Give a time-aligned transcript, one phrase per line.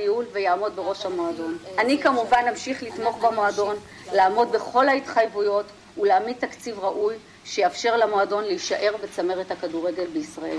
[0.00, 1.58] ניהול ויעמוד בראש המועדון.
[1.78, 3.76] אני כמובן אמשיך לתמוך במועדון,
[4.12, 5.66] לעמוד בכל ההתחייבויות
[5.98, 10.58] ולהעמיד תקציב ראוי שיאפשר למועדון להישאר בצמרת הכדורגל בישראל.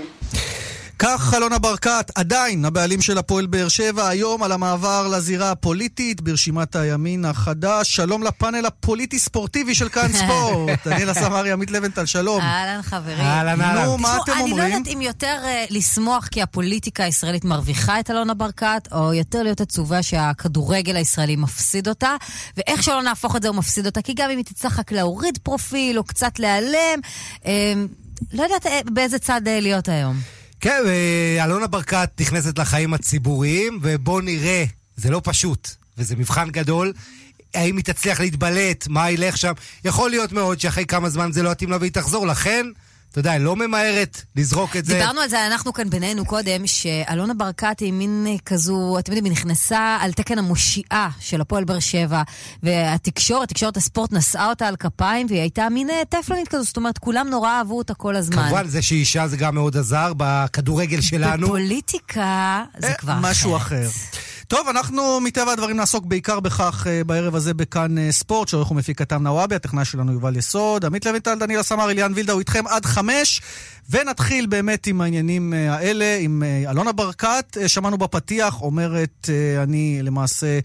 [0.98, 6.76] כך אלונה ברקת, עדיין הבעלים של הפועל באר שבע, היום על המעבר לזירה הפוליטית ברשימת
[6.76, 7.96] הימין החדש.
[7.96, 10.86] שלום לפאנל הפוליטי-ספורטיבי של כאן ספורט.
[10.86, 12.40] דניאל אסמרי, עמית לבנטל, שלום.
[12.40, 13.20] אהלן חברים.
[13.20, 13.84] אהלן, אהלן.
[13.84, 14.58] נו, מה אתם אומרים?
[14.58, 19.14] אני לא יודעת אם יותר uh, לשמוח כי הפוליטיקה הישראלית מרוויחה את אלונה ברקת, או
[19.14, 22.14] יותר להיות עצובה שהכדורגל הישראלי מפסיד אותה,
[22.56, 25.38] ואיך שלא נהפוך את זה הוא מפסיד אותה, כי גם אם היא תצטרך רק להוריד
[25.42, 27.00] פרופיל או קצת להיעלם,
[27.42, 27.46] uh,
[28.32, 30.37] לא יודעת uh, באיזה צד uh, להיות היום.
[30.60, 30.82] כן,
[31.44, 34.64] אלונה ברקת נכנסת לחיים הציבוריים, ובואו נראה,
[34.96, 36.92] זה לא פשוט, וזה מבחן גדול.
[37.54, 39.52] האם היא תצליח להתבלט, מה ילך שם?
[39.84, 42.66] יכול להיות מאוד שאחרי כמה זמן זה לא יתאים לה והיא תחזור, לכן...
[43.10, 44.94] אתה יודע, לא ממהרת לזרוק את זה.
[44.94, 49.32] דיברנו על זה, אנחנו כאן בינינו קודם, שאלונה ברקת היא מין כזו, אתם יודעים, היא
[49.32, 52.22] נכנסה על תקן המושיעה של הפועל באר שבע,
[52.62, 57.28] והתקשורת, תקשורת הספורט נשאה אותה על כפיים, והיא הייתה מין טפלונית כזו, זאת אומרת, כולם
[57.30, 58.42] נורא אהבו אותה כל הזמן.
[58.42, 61.46] כמובן, זה שהיא אישה זה גם מאוד עזר בכדורגל שלנו.
[61.46, 63.30] בפוליטיקה זה כבר אחרת.
[63.30, 63.88] משהו אחר.
[64.48, 68.98] טוב, אנחנו מטבע הדברים נעסוק בעיקר בכך uh, בערב הזה בכאן uh, ספורט, שעורך ומפיק
[68.98, 72.86] כתם נוואבי, הטכנאי שלנו יובל יסוד, עמית לויטל, דניאל סמר, אליאן וילדה, הוא איתכם עד
[72.86, 73.40] חמש,
[73.90, 79.28] ונתחיל באמת עם העניינים uh, האלה, עם אלונה ברקת, שמענו בפתיח, אומרת,
[79.62, 80.58] אני למעשה,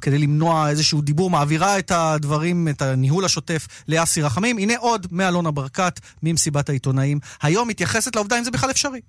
[0.00, 4.58] כדי למנוע איזשהו דיבור, מעבירה את הדברים, את הניהול השוטף לאסי רחמים.
[4.58, 7.18] הנה עוד מאלונה ברקת, ממסיבת העיתונאים.
[7.42, 9.00] היום מתייחסת לעובדה אם זה בכלל אפשרי.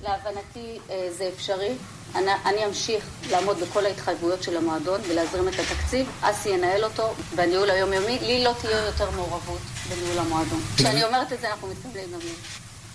[0.00, 0.78] להבנתי
[1.18, 1.74] זה אפשרי.
[2.14, 7.70] אני, אני אמשיך לעמוד בכל ההתחייבויות של המועדון ולהזרים את התקציב, אסי ינהל אותו בניהול
[7.70, 10.60] היומיומי, לי לא תהיה יותר מעורבות בניהול המועדון.
[10.76, 12.18] כשאני אומרת את זה אנחנו מתכוונים גם.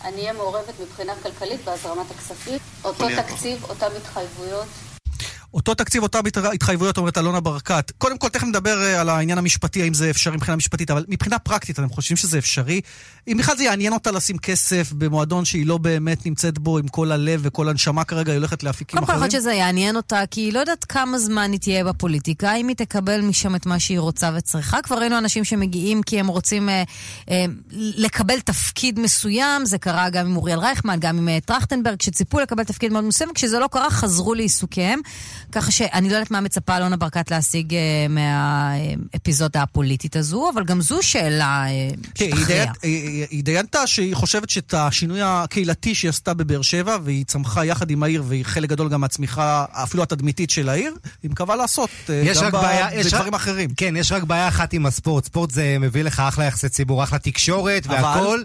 [0.04, 4.68] אני אהיה מעורבת מבחינה כלכלית בהזרמת הכספים, אותו תקציב, אותן התחייבויות.
[5.58, 6.20] אותו תקציב, אותה
[6.54, 7.92] התחייבויות, אומרת אלונה ברקת.
[7.98, 11.40] קודם כל, תכף נדבר אה, על העניין המשפטי, האם זה אפשרי מבחינה משפטית, אבל מבחינה
[11.40, 12.82] פרקטית, אתם חושבים שזה אפשרי?
[13.28, 17.12] אם בכלל זה יעניין אותה לשים כסף במועדון שהיא לא באמת נמצאת בו עם כל
[17.12, 19.20] הלב וכל הנשמה כרגע, היא הולכת להפיקים אחרים?
[19.20, 22.68] קודם כל, שזה יעניין אותה, כי היא לא יודעת כמה זמן היא תהיה בפוליטיקה, אם
[22.68, 24.82] היא תקבל משם את מה שהיא רוצה וצריכה.
[24.82, 26.84] כבר ראינו אנשים שמגיעים כי הם רוצים אה,
[27.32, 32.40] אה, לקבל תפקיד מסוים, זה קרה גם עם אוריאל רייכמן, גם עם אה, טרכטנברג, שציפו
[32.40, 35.00] לקבל תפקיד מאוד מסוים, כשזה לא קרה, חזרו לעיסוקיהם.
[35.52, 37.76] ככה שאני לא יודעת מה מצפה אלונה ברקת להשיג uh,
[38.10, 41.66] מהאפיזודה הפוליטית הזו, אבל גם זו שאלה
[42.16, 42.72] שתכריע.
[43.30, 48.04] היא דיינת שהיא חושבת שאת השינוי הקהילתי שהיא עשתה בבאר שבע, והיא צמחה יחד עם
[48.04, 50.94] העיר, והיא חלק גדול גם מהצמיחה, אפילו התדמיתית של העיר,
[51.24, 52.52] היא מקווה לעשות uh, גם
[53.06, 53.70] בדברים אחרים.
[53.78, 55.26] כן, יש רק בעיה אחת עם הספורט.
[55.26, 58.42] ספורט זה מביא לך אחלה יחסי ציבור, אחלה תקשורת והכל.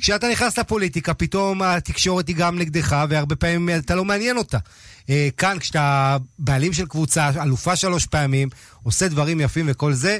[0.00, 4.58] כשאתה נכנס לפוליטיקה, פתאום התקשורת היא גם נגדך, והרבה פעמים אתה לא מעניין אותה.
[5.36, 8.48] כאן, כשאתה בעלים של קבוצה, אלופה שלוש פעמים,
[8.82, 10.18] עושה דברים יפים וכל זה,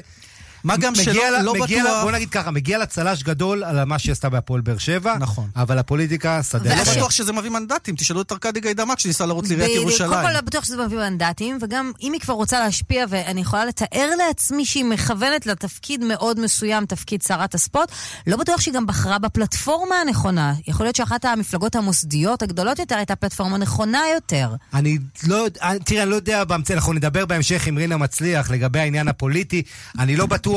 [0.63, 1.93] מה גם שלא לה, לא מגיע בטוח...
[1.95, 5.17] לה, בוא נגיד ככה, מגיע לה צל"ש גדול על מה שהיא עשתה בהפועל באר שבע.
[5.19, 5.49] נכון.
[5.55, 9.71] אבל הפוליטיקה, שדה ולא בטוח שזה מביא מנדטים, תשאלו את ארכדי גיידמק שניסה לרוץ לעיריית
[9.75, 10.09] ירושלים.
[10.09, 13.65] קודם כל לא בטוח שזה מביא מנדטים, וגם אם היא כבר רוצה להשפיע, ואני יכולה
[13.65, 17.91] לתאר לעצמי שהיא מכוונת לתפקיד מאוד מסוים, תפקיד שרת הספורט,
[18.27, 20.53] לא בטוח שהיא גם בחרה בפלטפורמה הנכונה.
[20.67, 24.55] יכול להיות שאחת המפלגות המוסדיות הגדולות יותר הייתה פלטפורמה נכונה יותר.
[24.73, 25.45] אני לא,
[25.85, 29.63] תראה, אני לא יודע, אנחנו נדבר בהמשך עם רינה מצליח לגבי העניין הפוליטי.
[29.99, 30.50] אני לא בטוח...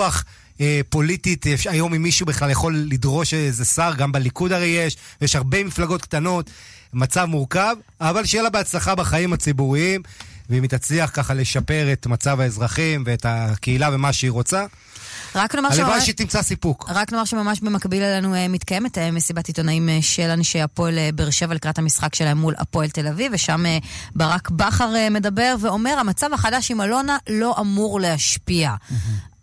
[0.61, 5.37] אה, פוליטית, היום אם מישהו בכלל יכול לדרוש איזה שר, גם בליכוד הרי יש, יש
[5.37, 6.51] הרבה מפלגות קטנות,
[6.93, 10.03] מצב מורכב, אבל שיהיה לה בהצלחה בחיים הציבוריים,
[10.51, 14.67] ואם היא תצליח ככה לשפר את מצב האזרחים ואת הקהילה ומה שהיא רוצה,
[15.35, 16.87] רק נאמר הלוואי שהיא תמצא סיפוק.
[16.89, 22.15] רק נאמר שממש במקביל אלינו מתקיימת מסיבת עיתונאים של אנשי הפועל באר שבע לקראת המשחק
[22.15, 23.65] שלהם מול הפועל תל אביב, ושם
[24.15, 28.75] ברק בכר מדבר ואומר, המצב החדש עם אלונה לא אמור להשפיע.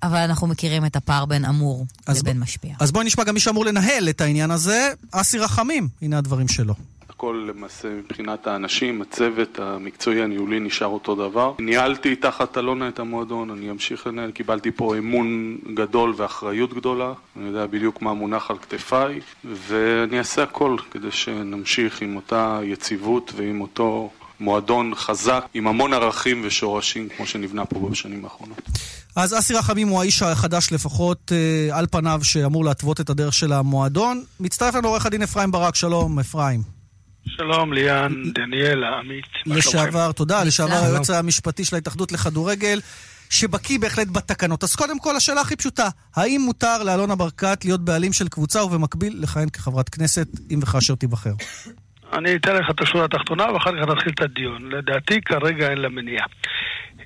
[0.04, 2.44] אבל אנחנו מכירים את הפער בין אמור לבין ב...
[2.44, 2.76] משפיע.
[2.80, 5.88] אז בואי נשמע גם מי שאמור לנהל את העניין הזה, אסי רחמים.
[6.02, 6.74] הנה הדברים שלו.
[7.22, 11.54] הכל למעשה מבחינת האנשים, הצוות המקצועי הניהולי נשאר אותו דבר.
[11.60, 17.48] ניהלתי תחת אלונה את המועדון, אני אמשיך לנהל, קיבלתי פה אמון גדול ואחריות גדולה, אני
[17.48, 23.62] יודע בדיוק מה מונח על כתפיי, ואני אעשה הכל כדי שנמשיך עם אותה יציבות ועם
[23.62, 24.10] אותו
[24.40, 28.62] מועדון חזק, עם המון ערכים ושורשים כמו שנבנה פה בשנים האחרונות.
[29.16, 33.54] אז אסי רחמים הוא האיש החדש לפחות אה, על פניו שאמור להתוות את הדרך של
[33.54, 34.24] המועדון.
[34.40, 36.62] מצטרף לנו עורך הדין אפרים ברק, שלום אפרים.
[37.28, 39.26] שלום ליאן, דניאל, עמית.
[39.46, 42.80] לשעבר, תודה, לשעבר היועץ המשפטי של ההתאחדות לכדורגל,
[43.30, 44.64] שבקיא בהחלט בתקנות.
[44.64, 49.14] אז קודם כל, השאלה הכי פשוטה, האם מותר לאלונה ברקת להיות בעלים של קבוצה ובמקביל
[49.20, 51.34] לכהן כחברת כנסת, אם וכאשר תיבחר?
[52.14, 54.72] אני אתן לך את השורה התחתונה ואחר כך נתחיל את הדיון.
[54.72, 56.26] לדעתי כרגע אין לה מניעה.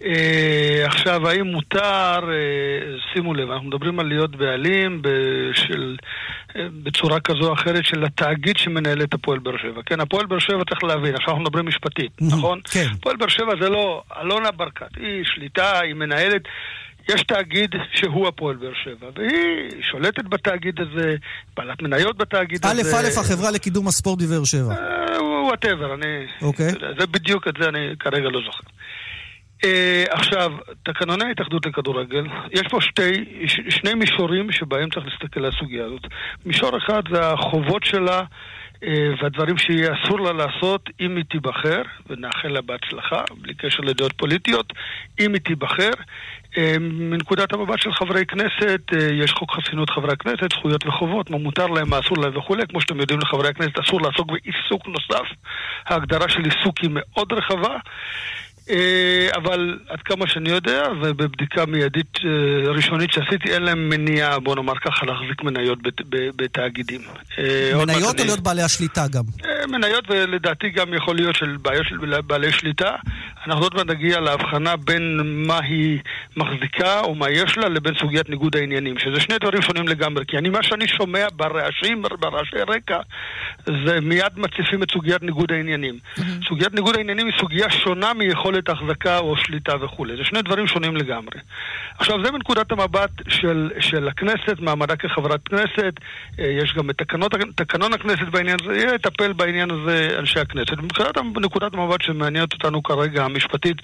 [0.03, 5.97] אה, עכשיו, האם מותר, אה, שימו לב, אנחנו מדברים על להיות בעלים בשל,
[6.55, 9.81] אה, בצורה כזו או אחרת של התאגיד שמנהל את הפועל באר שבע.
[9.85, 12.59] כן, הפועל באר שבע צריך להבין, עכשיו אנחנו מדברים משפטית, נכון?
[12.63, 12.87] כן.
[12.99, 16.41] הפועל באר שבע זה לא אלונה ברקת, היא שליטה, היא מנהלת.
[17.09, 21.15] יש תאגיד שהוא הפועל באר שבע, והיא שולטת בתאגיד הזה,
[21.57, 22.97] בעלת מניות בתאגיד א', הזה.
[22.99, 24.75] א', החברה לקידום הספורט בבאר שבע.
[25.45, 26.25] וואטאבר, אני...
[26.41, 26.71] אוקיי.
[26.99, 28.63] זה בדיוק, את זה אני כרגע לא זוכר.
[29.65, 30.51] Uh, עכשיו,
[30.83, 36.01] תקנוני ההתאחדות לכדורגל, יש פה שתי, ש, שני מישורים שבהם צריך להסתכל על הסוגיה הזאת.
[36.45, 38.79] מישור אחד זה החובות שלה uh,
[39.21, 44.73] והדברים שיהיה אסור לה לעשות אם היא תיבחר, ונאחל לה בהצלחה, בלי קשר לדעות פוליטיות,
[45.19, 45.91] אם היא תיבחר.
[46.53, 48.81] Uh, מנקודת המבט של חברי כנסת,
[49.21, 52.63] יש חוק חסינות חברי הכנסת, זכויות וחובות, מה מותר להם, מה אסור להם וכולי.
[52.69, 55.27] כמו שאתם יודעים, לחברי הכנסת אסור לעסוק בעיסוק נוסף.
[55.85, 57.77] ההגדרה של עיסוק היא מאוד רחבה.
[58.69, 64.55] אה, אבל עד כמה שאני יודע, ובבדיקה מיידית אה, ראשונית שעשיתי, אין להם מניעה, בוא
[64.55, 65.79] נאמר ככה, להחזיק מניות
[66.35, 67.01] בתאגידים.
[67.39, 69.23] אה, מניות או להיות בעלי השליטה גם?
[69.67, 72.95] מניות ולדעתי גם יכול להיות של בעיות של בעלי שליטה.
[73.47, 75.99] אנחנו עוד מעט נגיע להבחנה בין מה היא
[76.37, 80.25] מחזיקה או מה יש לה לבין סוגיית ניגוד העניינים, שזה שני דברים שונים לגמרי.
[80.27, 82.99] כי אני, מה שאני שומע ברעשים, ברעשי רקע,
[83.65, 85.99] זה מיד מציפים את סוגיית ניגוד העניינים.
[86.47, 90.17] סוגיית ניגוד העניינים היא סוגיה שונה מיכולת החזקה או שליטה וכולי.
[90.17, 91.39] זה שני דברים שונים לגמרי.
[91.97, 95.93] עכשיו, זה מנקודת המבט של, של הכנסת, מעמדה כחברת כנסת,
[96.39, 100.77] אה, יש גם את תקנות, תקנון הכנסת בעניין הזה, יהיה לטפל בעניין הזה אנשי הכנסת.
[100.77, 103.77] מבחינת נקודת המבט שמעניינת אותנו כרגע, המשפטית,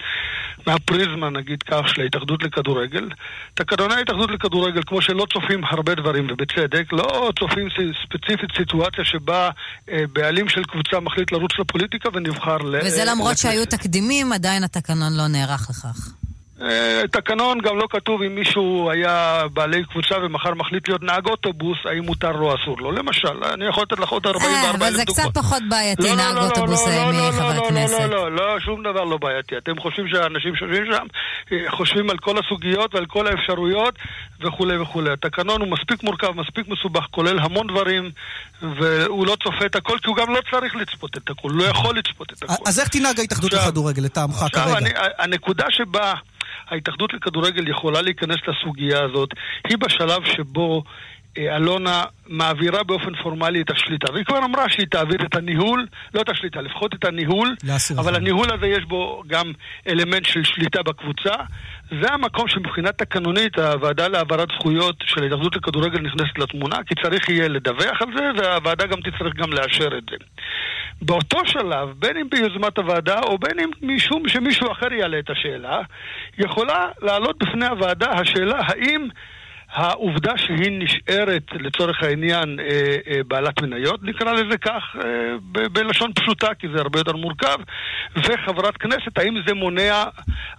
[0.68, 3.10] מהפריזמה, נגיד כך, של ההתאחדות לכדורגל,
[3.54, 7.68] תקנוני ההתאחדות לכדורגל, כמו שלא צופים הרבה דברים, ובצדק, לא צופים
[8.04, 9.50] ספציפית סיטואציה שבה
[9.92, 12.76] אה, בעלים של קבוצה מחליט לרוץ לפוליטיקה ונבחר ל...
[12.86, 13.38] וזה למרות.
[13.38, 16.21] שהיו תקדימים, עדיין התקנון לא נערך לכך.
[16.63, 21.78] אה, תקנון גם לא כתוב אם מישהו היה בעלי קבוצה ומחר מחליט להיות נהג אוטובוס,
[21.86, 22.92] האם מותר לו או אסור לו.
[22.92, 25.31] למשל, אני יכול לתת לך עוד 44 אה, אלף אבל זה דוגמאות.
[25.31, 28.00] קצת פחות בעייתי, לא, לא, נהג לא, לא, אוטובוס לא, אה, לא, מחבר לא, כנסת.
[28.00, 29.58] לא, לא, לא, שום דבר לא בעייתי.
[29.58, 31.06] אתם חושבים שהאנשים שיושבים שם
[31.52, 33.96] אה, חושבים על כל הסוגיות ועל כל האפשרויות
[34.42, 35.12] וכולי וכולי.
[35.13, 38.12] התקנון הוא מספיק מורכב, מספיק מסובך, כולל המון דברים,
[38.62, 41.63] והוא לא צופה את הכל, כי הוא גם לא צריך לצפות את הכל, הוא לא
[41.63, 42.54] יכול לצפות את הכל.
[42.66, 44.78] אז איך תנהג ההתאחדות עכשיו- לכדורגל לטעמך עכשיו, כרגע?
[44.78, 46.13] אני, הנקודה שבה
[46.72, 49.30] ההתאחדות לכדורגל יכולה להיכנס לסוגיה הזאת,
[49.70, 50.84] היא בשלב שבו
[51.38, 54.12] אה, אלונה מעבירה באופן פורמלי את השליטה.
[54.14, 57.56] והיא כבר אמרה שהיא תעביר את הניהול, לא את השליטה, לפחות את הניהול,
[57.98, 58.16] אבל.
[58.16, 59.52] הניהול הזה יש בו גם
[59.88, 61.36] אלמנט של שליטה בקבוצה.
[62.02, 67.48] זה המקום שמבחינה תקנונית הוועדה להעברת זכויות של ההתאחדות לכדורגל נכנסת לתמונה, כי צריך יהיה
[67.48, 70.16] לדווח על זה, והוועדה גם תצטרך גם לאשר את זה.
[71.01, 75.81] באותו שלב, בין אם ביוזמת הוועדה או בין אם משום שמישהו אחר יעלה את השאלה,
[76.38, 79.07] יכולה לעלות בפני הוועדה השאלה האם
[79.74, 85.02] העובדה שהיא נשארת לצורך העניין אה, אה, בעלת מניות, נקרא לזה כך אה,
[85.52, 87.58] ב- בלשון פשוטה, כי זה הרבה יותר מורכב,
[88.16, 90.04] וחברת כנסת, האם זה מונע,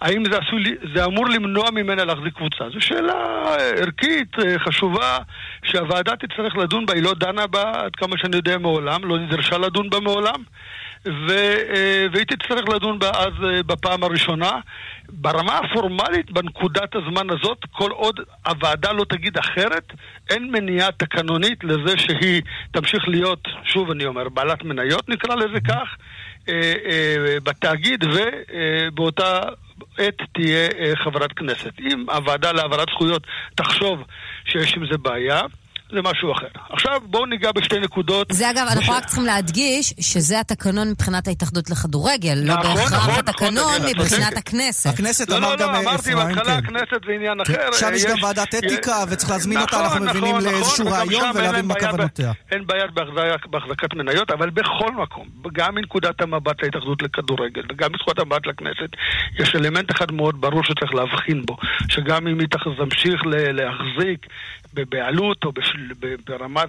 [0.01, 0.65] האם זה, עשוי,
[0.95, 2.65] זה אמור למנוע ממנה להחזיק קבוצה?
[2.75, 3.13] זו שאלה
[3.45, 5.19] אה, ערכית, אה, חשובה,
[5.65, 9.59] שהוועדה תצטרך לדון בה, היא לא דנה בה, עד כמה שאני יודע, מעולם, לא נדרשה
[9.59, 10.43] לדון בה מעולם.
[11.07, 11.31] ו,
[11.75, 14.51] אה, והיא תצטרך לדון בה אז אה, בפעם הראשונה.
[15.09, 19.93] ברמה הפורמלית, בנקודת הזמן הזאת, כל עוד הוועדה לא תגיד אחרת,
[20.31, 25.97] אין מניעה תקנונית לזה שהיא תמשיך להיות, שוב אני אומר, בעלת מניות, נקרא לזה כך,
[26.49, 26.75] אה,
[27.45, 29.41] בתאגיד ובאותה
[29.99, 31.81] עת תהיה חברת כנסת.
[31.81, 34.03] אם הוועדה להעברת זכויות תחשוב
[34.45, 35.41] שיש עם זה בעיה,
[35.93, 36.47] זה משהו אחר.
[36.71, 38.27] עכשיו בואו ניגע בשתי נקודות.
[38.33, 43.15] זה אגב, אנחנו רק צריכים להדגיש שזה התקנון מבחינת ההתאחדות לכדורגל, לא נכון, בהכרח נכון,
[43.19, 44.37] התקנון נכון, דניאלה, מבחינת.
[44.37, 44.91] הכנסת.
[44.95, 46.51] הכנסת לא, אמר לא, גם לא, אה, אמרתי אפרים, בהתחלה, כן.
[46.65, 47.53] הכנסת זה עניין אחר.
[47.73, 51.75] שם יש גם יש- ועדת אתיקה, וצריך להזמין אותה, אנחנו מבינים, לאיזשהו רעיון ולהבין מה
[51.75, 52.33] כוונותיה.
[52.51, 58.19] אין בעיה בהחזק- בהחזקת מניות, אבל בכל מקום, גם מנקודת המבט להתאחדות לכדורגל וגם מנקודת
[58.19, 58.91] המבט לכנסת,
[59.39, 61.57] יש אלמנט אחד מאוד ברור שצריך להבחין בו,
[61.89, 64.27] שגם אם היא תמשיך להחזיק
[64.75, 65.93] בבעלות או בשל-
[66.27, 66.69] ברמת...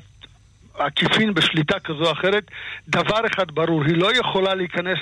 [0.78, 2.44] עקיפין בשליטה כזו או אחרת,
[2.88, 4.98] דבר אחד ברור, היא לא יכולה להיכנס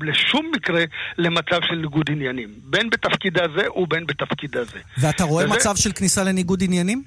[0.00, 0.84] לשום מקרה
[1.18, 4.78] למצב של ניגוד עניינים, בין בתפקידה זה ובין בתפקידה זה.
[4.98, 7.02] ואתה רואה וזה- מצב של כניסה לניגוד עניינים?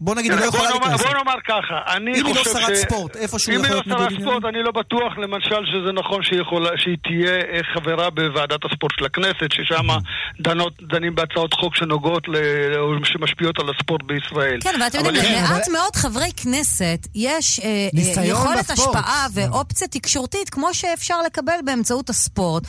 [0.00, 1.06] בוא נגיד, היא לא יכולה בוא נאמר- להיכנס.
[1.06, 3.70] בוא נאמר ככה, אני אם היא לא חושב שרת ש- ספורט, איפשהו אם יכול היא
[3.70, 4.28] לא להיות ניגוד שרת עניינים?
[4.30, 6.70] ספורט, אני לא בטוח למשל שזה נכון שהיא יכולה-
[7.02, 9.86] תהיה אה, חברה בוועדת הספורט של הכנסת, ששם
[10.40, 12.22] דנות- דנים בהצעות חוק שנוגעות,
[13.04, 14.58] שמשפיעות על הספורט בישראל.
[14.60, 17.88] כן, ואתם יודעים, למעט מאוד חברי כנסת יש אה,
[18.24, 18.70] יכולת.
[18.70, 22.62] השפעה ואופציה תקשורתית, כמו שאפשר לקבל באמצעות הספורט.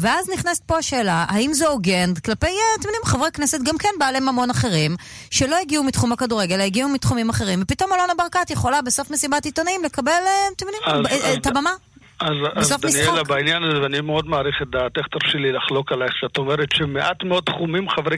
[0.00, 3.88] ואז נכנסת פה השאלה, האם זה הוגן כלפי, אה, אתם יודעים, חברי כנסת גם כן
[3.98, 4.96] בעלי ממון אחרים,
[5.30, 9.84] שלא הגיעו מתחום הכדורגל, אלא הגיעו מתחומים אחרים, ופתאום אלונה ברקת יכולה בסוף מסיבת עיתונאים
[9.84, 11.70] לקבל, אה, אתם יודעים, אה, את הבמה.
[12.20, 13.22] אז, אז דניאלה.
[13.22, 17.44] בעניין הזה, ואני מאוד מעריך את דעתך, תרשי לי לחלוק עלייך, שאת אומרת שמעט מאוד
[17.44, 18.16] תחומים חברי,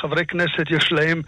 [0.00, 1.22] חברי כנסת יש להם,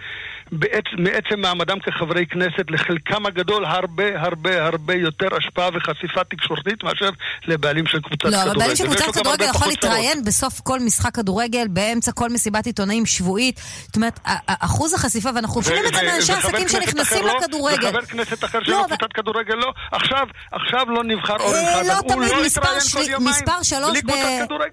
[0.53, 7.11] בעצ, מעצם מעמדם כחברי כנסת, לחלקם הגדול הרבה הרבה הרבה יותר השפעה וחשיפה תקשורתית מאשר
[7.47, 8.51] לבעלים של קבוצת לא, כדורגל.
[8.51, 9.69] אבל בעלים של קבוצת כדורגל יכול.
[9.69, 13.61] להתראיין בסוף כל משחק כדורגל, באמצע כל מסיבת עיתונאים שבועית.
[13.87, 17.87] זאת אומרת, אחוז החשיפה, ואנחנו שומעים את זה מאנשי עסקים שנכנסים לא, לכדורגל.
[17.87, 19.73] וחבר כנסת אחר לא, אבל- קבוצת כדורגל לא.
[19.93, 22.14] עכשיו, עכשיו לא נבחר אורן אה, חזן.
[22.21, 24.11] לא תמיד, לא מספר שלוש ב...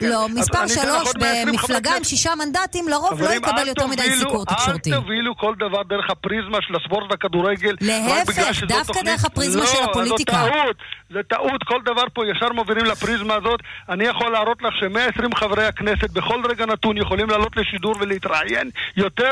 [0.02, 2.04] לא, מספר שלוש עוד 120 חברי במפלגה עם.
[2.04, 4.94] שישה מנדטים, לרוב לא יקבל יותר מדי סיקור תקשורתי.
[4.94, 7.76] אל תובילו כל דבר דרך הפריזמה של הספורט והכדורגל.
[7.82, 10.46] להפך, דווקא דרך הפריזמה של הפוליטיקה.
[10.46, 10.76] לא, זו טעות.
[11.10, 11.64] זה טעות.
[11.64, 13.60] כל דבר פה ישר מובילים לפריזמה הזאת.
[13.90, 19.32] אני יכול להראות לך ש-120 חברי הכנסת בכל רגע נתון יכולים לעלות לשידור ולהתראיין יותר.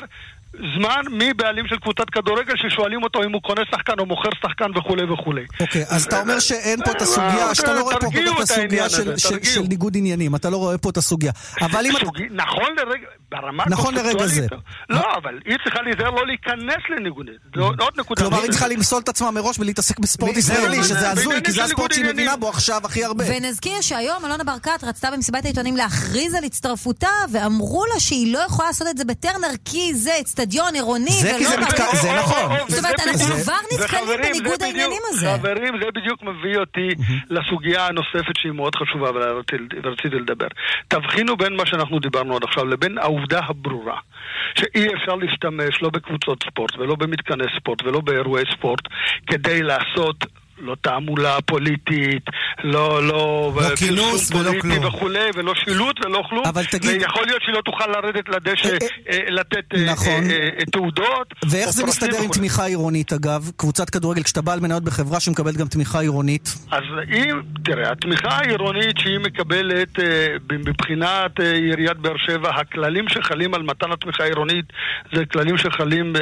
[0.53, 5.03] זמן מבעלים של קבוצת כדורגל ששואלים אותו אם הוא קונה שחקן או מוכר שחקן וכולי
[5.03, 5.45] וכולי.
[5.59, 8.89] אוקיי, אז אתה אומר שאין פה את אה, הסוגיה, שאתה לא רואה פה את הסוגיה
[8.89, 11.31] של- ניגוד עניינים, אתה לא רואה פה את הסוגיה.
[12.31, 14.47] נכון לרגע, ברמה נכון לרגע זה.
[14.89, 17.25] לא, אבל היא צריכה להיזהר לא להיכנס לניגוד.
[17.55, 18.21] זו עוד נקודה.
[18.21, 21.51] כלומר, היא צריכה למסול את עצמה מראש ולהתעסק בספורט ישראלי, זה- שזה זה הזוי, כי
[21.51, 22.35] זה הספורט שהיא מבינה.
[22.37, 23.23] בו עכשיו הכי הרבה.
[23.27, 28.67] ונזכיר שהיום אלונה ברקת רצתה במסיבת העיתונים להכריז על הצטרפותה, ואמרו לה שהיא לא יכולה
[28.67, 32.57] לעשות את זה בטרנר, כי זה אצטדיון עירוני, זה כי ולא זה נכון.
[32.67, 35.33] זאת אומרת, אנחנו כבר נתקלים בניגוד העניינים הזה.
[35.37, 36.87] חברים, זה בדיוק מביא אותי
[37.29, 39.09] לסוגיה הנוספת שהיא מאוד חשובה
[39.83, 40.47] ורציתי לדבר.
[40.87, 43.99] תבחינו בין מה שאנחנו דיברנו עד עכשיו לבין העובדה הברורה
[44.55, 48.81] שאי אפשר להשתמש לא בקבוצות ספורט ולא במתקני ספורט ולא באירועי ספורט
[49.27, 50.25] כדי לעשות
[50.61, 52.23] לא תעמולה פוליטית,
[52.63, 54.85] לא, לא, לא כינוס ולא כלום.
[54.85, 56.45] וכולי, ולא שילוט ולא כלום.
[56.45, 58.77] אבל תגיד- ויכול להיות שהיא לא תוכל לרדת לדשא אה,
[59.09, 60.23] אה, לתת אה, נכון.
[60.29, 61.27] אה, אה, תעודות.
[61.49, 62.29] ואיך זה מסתדר עם וכולי.
[62.39, 63.51] תמיכה עירונית, אגב?
[63.57, 66.49] קבוצת כדורגל, כשאתה בעל מניות בחברה שמקבלת גם תמיכה עירונית.
[66.71, 69.89] אז אם, תראה, התמיכה העירונית שהיא מקבלת
[70.51, 74.65] מבחינת עיריית באר שבע, הכללים שחלים על מתן התמיכה העירונית
[75.15, 76.13] זה כללים שחלים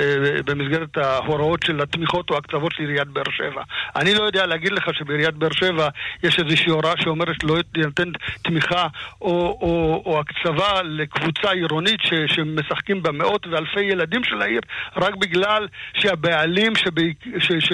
[0.45, 3.61] במסגרת ההוראות של התמיכות או הקצוות של עיריית באר שבע.
[3.95, 5.87] אני לא יודע להגיד לך שבעיריית באר שבע
[6.23, 8.87] יש איזושהי הוראה שאומרת שלא תינתן תמיכה
[9.21, 14.61] או, או, או הקצבה לקבוצה עירונית ש, שמשחקים בה מאות ואלפי ילדים של העיר
[14.97, 16.99] רק בגלל שהבעלים שב,
[17.39, 17.73] ש, ש,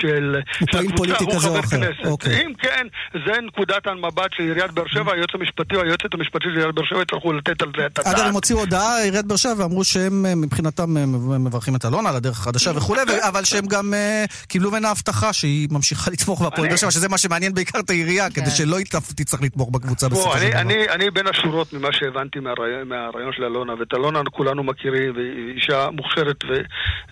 [0.00, 1.62] של, הוא של פוליטי הוא חבר.
[1.62, 2.04] כנסת.
[2.04, 2.42] אוקיי.
[2.42, 2.86] אם כן,
[3.26, 6.84] זה נקודת המבט של עיריית באר שבע, היועץ המשפטי או היועצת המשפטית של עיריית באר
[6.84, 8.14] שבע יצטרכו לתת על זה את הדעת.
[8.14, 11.06] אגב, הם הוציאו הודעה, עיריית באר שבע, ואמרו שהם אה, מבחינתם אה,
[11.38, 15.32] מברכים את אלונה על הדרך החדשה וכולי, ו- אבל שהם גם אה, קיבלו ממנה הבטחה
[15.32, 18.76] שהיא ממשיכה לתמוך בהפועל באר שבע, שזה מה שמעניין בעיקר את העירייה, כדי שלא
[19.16, 20.60] תצטרך לתמוך בקבוצה בסופו של אני, דבר.
[20.60, 25.90] אני, אני בין השורות ממה שהבנתי מהרעיון, של אלונה, ואת אלונה כולנו מכירים, והיא אישה
[25.90, 26.54] מוכשרת ו,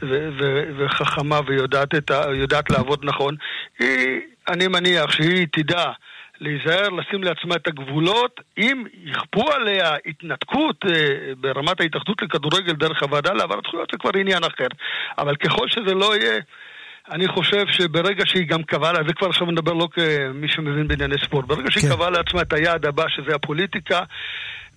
[0.03, 3.35] ו, ו, וחכמה ויודעת את ה, יודעת לעבוד נכון.
[3.79, 5.85] היא, אני מניח שהיא תדע
[6.41, 8.41] להיזהר, לשים לעצמה את הגבולות.
[8.59, 14.45] אם יכפו עליה התנתקות אה, ברמת ההתאחדות לכדורגל דרך הוועדה להעברת זכויות, זה כבר עניין
[14.45, 14.67] אחר.
[15.19, 16.41] אבל ככל שזה לא יהיה...
[17.11, 21.15] אני חושב שברגע שהיא גם קבעה לה, זה כבר עכשיו נדבר לא כמי שמבין בענייני
[21.25, 21.95] ספורט, ברגע שהיא כן.
[21.95, 24.01] קבעה לעצמה את היעד הבא, שזה הפוליטיקה,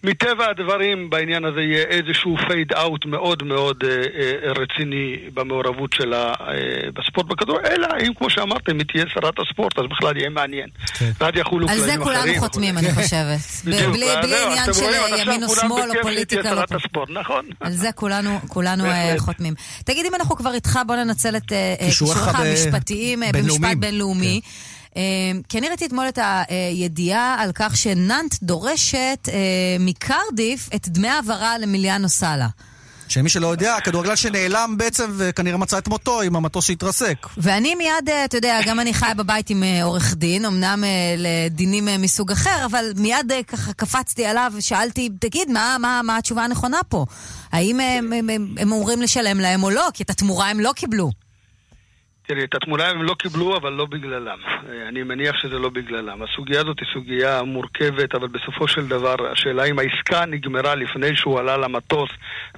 [0.03, 6.33] מטבע הדברים בעניין הזה יהיה איזשהו פייד אאוט מאוד מאוד אה, אה, רציני במעורבות שלה
[6.41, 6.55] אה,
[6.93, 10.69] בספורט בכדורגל, אלא אם כמו שאמרתם, היא תהיה שרת הספורט, אז בכלל יהיה מעניין.
[10.93, 11.11] כן.
[11.19, 12.23] ואז יחולו על כללים זה אחרים.
[12.23, 13.39] כולנו חותמים, אני חושבת.
[13.65, 14.83] בלי זהו, עניין של
[15.17, 16.51] ימין או עכשיו כולם שמאל או בכיף שהיא תהיה פוליטיקה.
[16.51, 17.45] לא שרת הספורט, נכון.
[17.59, 19.15] על זה כולנו, כולנו אה.
[19.17, 19.53] חותמים.
[19.85, 23.29] תגיד, אם אנחנו כבר איתך, בוא ננצל את אה, אה, כישוריך המשפטיים אה.
[23.33, 24.41] במשפט בינלאומי.
[24.43, 24.80] אה,
[25.49, 29.37] כי אני ראיתי אתמול את הידיעה על כך שנאנט דורשת אה,
[29.79, 32.47] מקרדיף את דמי העברה למיליאנו סאלה.
[33.07, 37.27] שמי שלא יודע, הכדורגלן שנעלם בעצם וכנראה מצא את מותו עם המטוס שהתרסק.
[37.37, 40.83] ואני מיד, אה, אתה יודע, גם אני חיה בבית עם אה, עורך דין, אמנם
[41.17, 46.79] לדינים מסוג אחר, אבל מיד ככה קפצתי עליו ושאלתי, תגיד, מה, מה, מה התשובה הנכונה
[46.89, 47.05] פה?
[47.51, 49.87] האם הם, הם, הם, הם אמורים לשלם להם או לא?
[49.93, 51.11] כי את התמורה הם לא קיבלו.
[52.27, 54.37] תראי, את התמונה הם לא קיבלו, אבל לא בגללם.
[54.69, 56.21] אה, אני מניח שזה לא בגללם.
[56.21, 61.39] הסוגיה הזאת היא סוגיה מורכבת, אבל בסופו של דבר, השאלה אם העסקה נגמרה לפני שהוא
[61.39, 62.09] עלה למטוס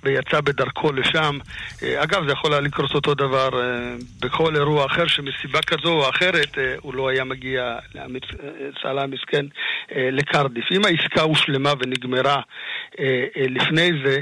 [0.04, 1.38] ויצא בדרכו לשם.
[1.84, 6.10] אה, אגב, זה יכול היה לקרות אותו דבר אה, בכל אירוע אחר, שמסיבה כזו או
[6.10, 7.78] אחרת הוא לא היה מגיע,
[8.82, 9.46] סאלח המסכן,
[9.92, 10.66] לקרדיף.
[10.72, 12.42] אם העסקה הושלמה ונגמרה
[13.36, 14.20] לפני זה,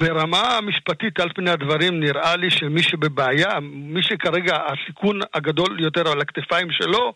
[0.00, 6.20] ברמה המשפטית, על פני הדברים, נראה לי שמי שבבעיה, מי שכרגע הסיכון הגדול יותר על
[6.20, 7.14] הכתפיים שלו,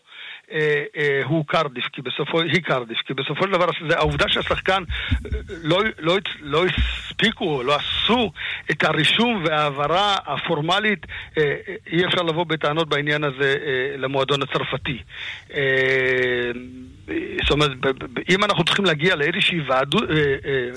[0.51, 4.83] אה, אה, הוא קרדיף, כי בסופו, היא קרדיף, כי בסופו של דבר זה העובדה שהשחקן
[5.11, 8.31] אה, לא, לא, לא הספיקו, לא עשו
[8.71, 11.05] את הרישום וההעברה הפורמלית,
[11.37, 14.97] אה, אה אי אפשר לבוא בטענות בעניין הזה אה, למועדון הצרפתי.
[15.53, 16.51] אה,
[17.41, 17.71] זאת אומרת,
[18.29, 20.03] אם אנחנו צריכים להגיע לאיזושהי ועדות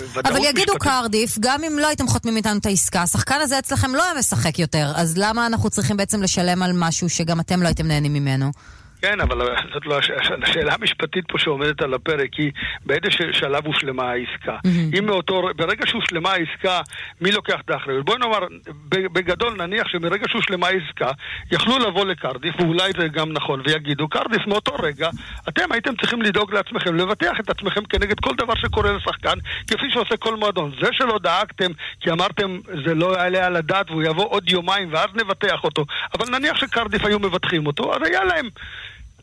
[0.06, 0.26] משפטית...
[0.26, 4.04] אבל יגידו קרדיף, גם אם לא הייתם חותמים איתנו את העסקה, השחקן הזה אצלכם לא
[4.04, 7.86] היה משחק יותר, אז למה אנחנו צריכים בעצם לשלם על משהו שגם אתם לא הייתם
[7.86, 8.50] נהנים ממנו?
[9.02, 9.98] כן, אבל זאת לא
[10.42, 12.52] השאלה המשפטית פה שעומדת על הפרק היא
[12.86, 14.56] באיזה שלב הושלמה העסקה.
[14.98, 16.80] אם מאותו, ברגע שהושלמה העסקה,
[17.20, 18.04] מי לוקח את האחריות?
[18.04, 18.38] בואי נאמר,
[18.88, 21.10] בגדול נניח שמרגע שהושלמה העסקה,
[21.52, 25.08] יכלו לבוא לקרדיף, ואולי זה גם נכון, ויגידו, קרדיף מאותו רגע,
[25.48, 30.16] אתם הייתם צריכים לדאוג לעצמכם, לבטח את עצמכם כנגד כל דבר שקורה לשחקן, כפי שעושה
[30.16, 30.72] כל מועדון.
[30.82, 35.08] זה שלא דאגתם, כי אמרתם, זה לא יעלה על הדעת והוא יבוא עוד יומיים ואז
[35.14, 38.48] נבטח אותו, אבל נניח שקרדיף היו מבטחים אותו, אז היה להם...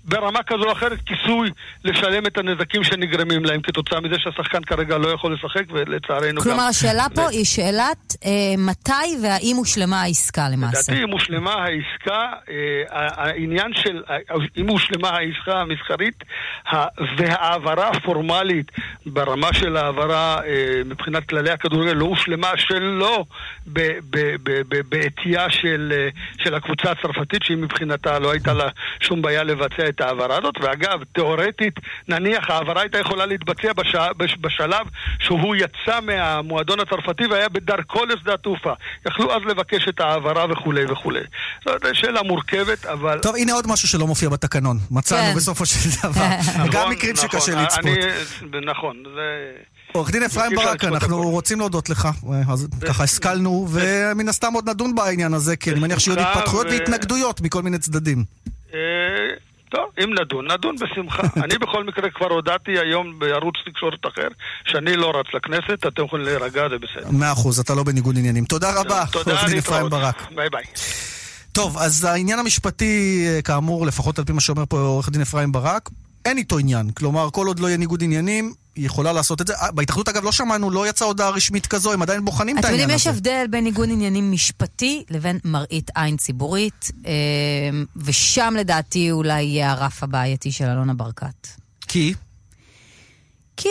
[0.06, 1.50] ברמה כזו או אחרת כיסוי
[1.84, 6.44] לשלם את הנזקים שנגרמים להם כתוצאה מזה שהשחקן כרגע לא יכול לשחק ולצערנו גם...
[6.44, 10.92] כלומר השאלה פה היא שאלת אה, מתי והאם הושלמה העסקה למעשה.
[10.92, 14.04] לדעתי אם הושלמה העסקה, אה, העניין של
[14.58, 16.24] אם הושלמה העסקה המסחרית
[17.18, 18.72] וההעברה הפורמלית
[19.06, 23.26] ברמה של ההעברה אה, מבחינת כללי הכדורגל לא הושלמה שלא
[24.90, 26.10] בעטייה של, אה,
[26.44, 28.70] של הקבוצה הצרפתית שהיא מבחינתה לא הייתה לה
[29.00, 31.74] שום בעיה לבצע את ההעברה הזאת, ואגב, תאורטית,
[32.08, 34.36] נניח ההעברה הייתה יכולה להתבצע בש...
[34.42, 34.88] בשלב
[35.20, 38.74] שהוא יצא מהמועדון הצרפתי והיה בדרכו לשדה התעופה.
[39.08, 41.22] יכלו אז לבקש את ההעברה וכולי וכולי.
[41.66, 43.20] זאת שאלה מורכבת, אבל...
[43.20, 44.78] טוב, הנה עוד משהו שלא מופיע בתקנון.
[44.92, 45.38] מצאנו כן.
[45.38, 46.26] בסופו של דבר.
[46.56, 47.86] נכון, גם מקרים נכון, שקשה לצפות.
[47.86, 48.66] אני...
[48.66, 49.52] נכון, זה...
[49.92, 52.08] עורך דין אפרים ברק, אנחנו רוצים להודות לך.
[52.50, 57.42] אז ככה השכלנו, ומן הסתם עוד נדון בעניין הזה, כי אני מניח שיהיו התפתחויות והתנגדויות
[57.42, 58.24] מכל מיני צדדים.
[59.74, 61.24] אה, טוב, אם נדון, נדון בשמחה.
[61.44, 64.28] אני בכל מקרה כבר הודעתי היום בערוץ תקשורת אחר
[64.66, 67.12] שאני לא רץ לכנסת, אתם יכולים להירגע, זה בסדר.
[67.12, 68.46] מאה אחוז, אתה לא בניגוד עניינים.
[68.46, 70.32] תודה רבה, עורך דין אפרים ברק.
[70.36, 70.64] ביי ביי.
[71.52, 75.90] טוב, אז העניין המשפטי, כאמור, לפחות על פי מה שאומר פה עורך דין אפרים ברק,
[76.26, 76.90] אין איתו עניין.
[76.90, 79.54] כלומר, כל עוד לא יהיה ניגוד עניינים, היא יכולה לעשות את זה.
[79.56, 82.90] אה, בהתאחדות, אגב, לא שמענו, לא יצאה הודעה רשמית כזו, הם עדיין בוחנים את העניין
[82.90, 82.94] הזה.
[82.96, 87.12] אתם יודעים, יש הבדל בין ניגוד עניינים משפטי לבין מראית עין ציבורית, אה,
[87.96, 91.48] ושם לדעתי אולי יהיה הרף הבעייתי של אלונה ברקת.
[91.88, 92.14] כי?
[93.58, 93.70] כי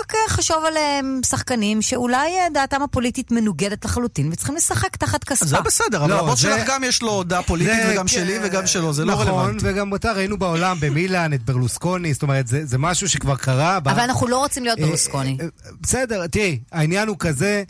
[0.00, 5.46] רק אה, חשוב עליהם שחקנים שאולי אה, דעתם הפוליטית מנוגדת לחלוטין וצריכים לשחק תחת כספה.
[5.46, 6.40] זה בסדר, אבל לא, הבוס.
[6.40, 7.74] שלך גם יש לו דעה פוליטית.
[7.88, 9.56] וגם שלי וגם שלו, זה לא נכון, רלוונטי.
[9.56, 13.76] נכון, וגם אותה ראינו בעולם, במילאן, את ברלוסקוני, זאת אומרת, זה, זה משהו שכבר קרה.
[13.76, 14.00] אבל.
[14.00, 15.36] אנחנו לא רוצים להיות אה, ברלוסקוני.
[15.80, 17.62] בסדר, תראי, העניין הוא כזה...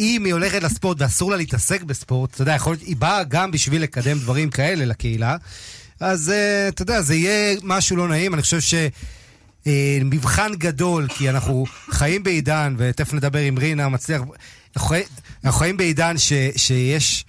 [0.00, 3.50] אם היא הולכת לספורט ואסור לה להתעסק בספורט, אתה יודע, יכול להיות, היא באה גם
[3.50, 5.36] בשביל לקדם דברים כאלה לקהילה,
[6.00, 6.32] אז
[6.68, 8.74] אתה יודע, זה יהיה משהו לא נעים, אני חושב ש...
[9.66, 14.22] אה, מבחן גדול, כי אנחנו חיים בעידן, ותכף נדבר עם רינה מצליח,
[14.76, 17.24] אנחנו חיים בעידן ש, שיש...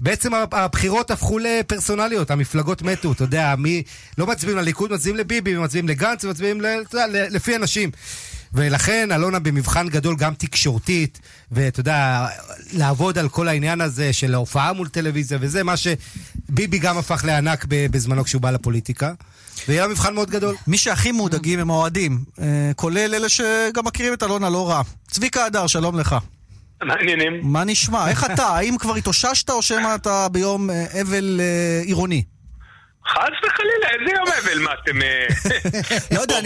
[0.00, 3.82] בעצם הבחירות הפכו לפרסונליות, המפלגות מתו, אתה יודע, מי...
[4.18, 7.90] לא מצביעים לליכוד, מצביעים לביבי, מצביעים לגנץ, מצביעים ל, יודע, לפי אנשים.
[8.54, 11.18] ולכן אלונה במבחן גדול גם תקשורתית,
[11.52, 12.26] ואתה יודע,
[12.72, 17.64] לעבוד על כל העניין הזה של ההופעה מול טלוויזיה וזה, מה שביבי גם הפך לענק
[17.68, 19.12] בזמנו כשהוא בא לפוליטיקה.
[19.68, 20.54] ויהיה מבחן מאוד גדול.
[20.66, 24.82] מי שהכי מודאגים הם האוהדים, אה, כולל אלה שגם מכירים את אלונה לא רע.
[25.10, 26.16] צביקה הדר, שלום לך.
[26.82, 27.40] מה העניינים?
[27.42, 28.08] מה נשמע?
[28.08, 28.46] איך אתה?
[28.46, 32.22] האם כבר התאוששת או שמא אתה ביום אה, אבל אה, עירוני?
[33.08, 34.98] חס וחלילה, איזה יום אבל, מה אתם...
[36.14, 36.38] לא יודע,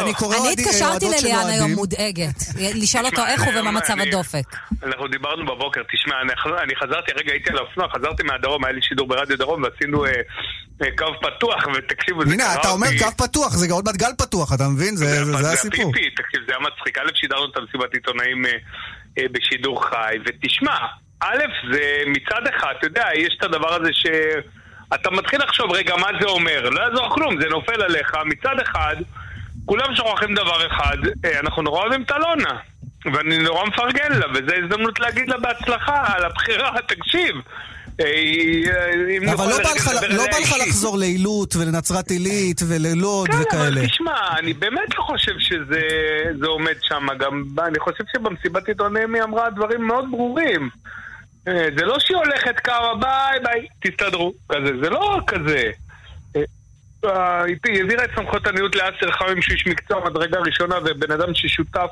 [0.00, 2.34] אני קורא אני התקשרתי לליאן היום מודאגת,
[2.74, 4.56] לשאול אותו איך הוא ומה מצב הדופק.
[4.82, 6.14] אנחנו דיברנו בבוקר, תשמע,
[6.62, 10.10] אני חזרתי, הרגע הייתי על האופנוע, חזרתי מהדרום, היה לי שידור ברדיו דרום, ועשינו אה,
[10.98, 14.54] קו פתוח, ותקשיבו, זה קרה הנה, אתה אומר קו פתוח, זה עוד מעט גל פתוח,
[14.54, 14.96] אתה מבין?
[14.96, 15.92] זה הסיפור.
[15.92, 16.98] תקשיב, זה היה מצחיק.
[16.98, 18.50] א', שידרנו את המסיבת עיתונאים אה,
[19.18, 20.76] אה, בשידור חי, ותשמע,
[21.20, 24.06] א', זה מצד אחד, אתה יודע, יש את הדבר הזה ש...
[24.94, 26.70] אתה מתחיל לחשוב, רגע, מה זה אומר?
[26.70, 28.12] לא יעזור כלום, זה נופל עליך.
[28.24, 28.96] מצד אחד,
[29.64, 30.96] כולם שוכחים דבר אחד,
[31.40, 32.58] אנחנו נורא אוהבים את אלונה.
[33.14, 37.36] ואני נורא מפרגן לה, וזו הזדמנות להגיד לה בהצלחה על הבחירה, תקשיב.
[38.00, 38.06] אה,
[39.16, 40.64] אם אבל לא בא לך- לא.
[40.66, 43.62] לחזור לעילוט ולנצרת עילית וללוד כן, וכאלה.
[43.80, 45.80] אבל תשמע, אני באמת לא חושב שזה
[46.40, 47.06] זה עומד שם.
[47.18, 50.68] גם אני חושב שבמסיבת עיתונאים היא אמרה דברים מאוד ברורים.
[51.48, 54.32] אה, זה לא שהיא הולכת כמה ביי ביי, תסתדרו.
[54.48, 55.70] כזה, זה לא כזה.
[56.36, 56.42] אה,
[57.04, 61.34] אה, היא העבירה את סמכות הניהול לאסר חמים שהוא איש מקצוע מדרגה ראשונה ובן אדם
[61.34, 61.90] ששותף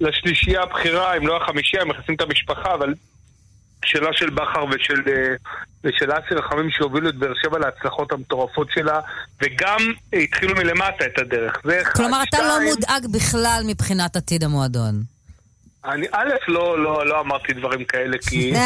[0.00, 2.94] לשלישייה הבכירה, אם לא החמישייה, הם מכניסים את המשפחה, אבל
[3.84, 5.02] שאלה של בכר ושל,
[5.84, 9.00] ושל אסי רחמים שהובילו את באר שבע להצלחות המטורפות שלה,
[9.42, 9.78] וגם
[10.12, 11.60] התחילו מלמטה את הדרך.
[11.64, 11.92] זה אחד.
[11.92, 15.15] כלומר, אתה לא שתיים, מודאג בכלל מבחינת עתיד המועדון.
[15.88, 18.56] אני, א', לא, לא, לא אמרתי דברים כאלה, כי אם,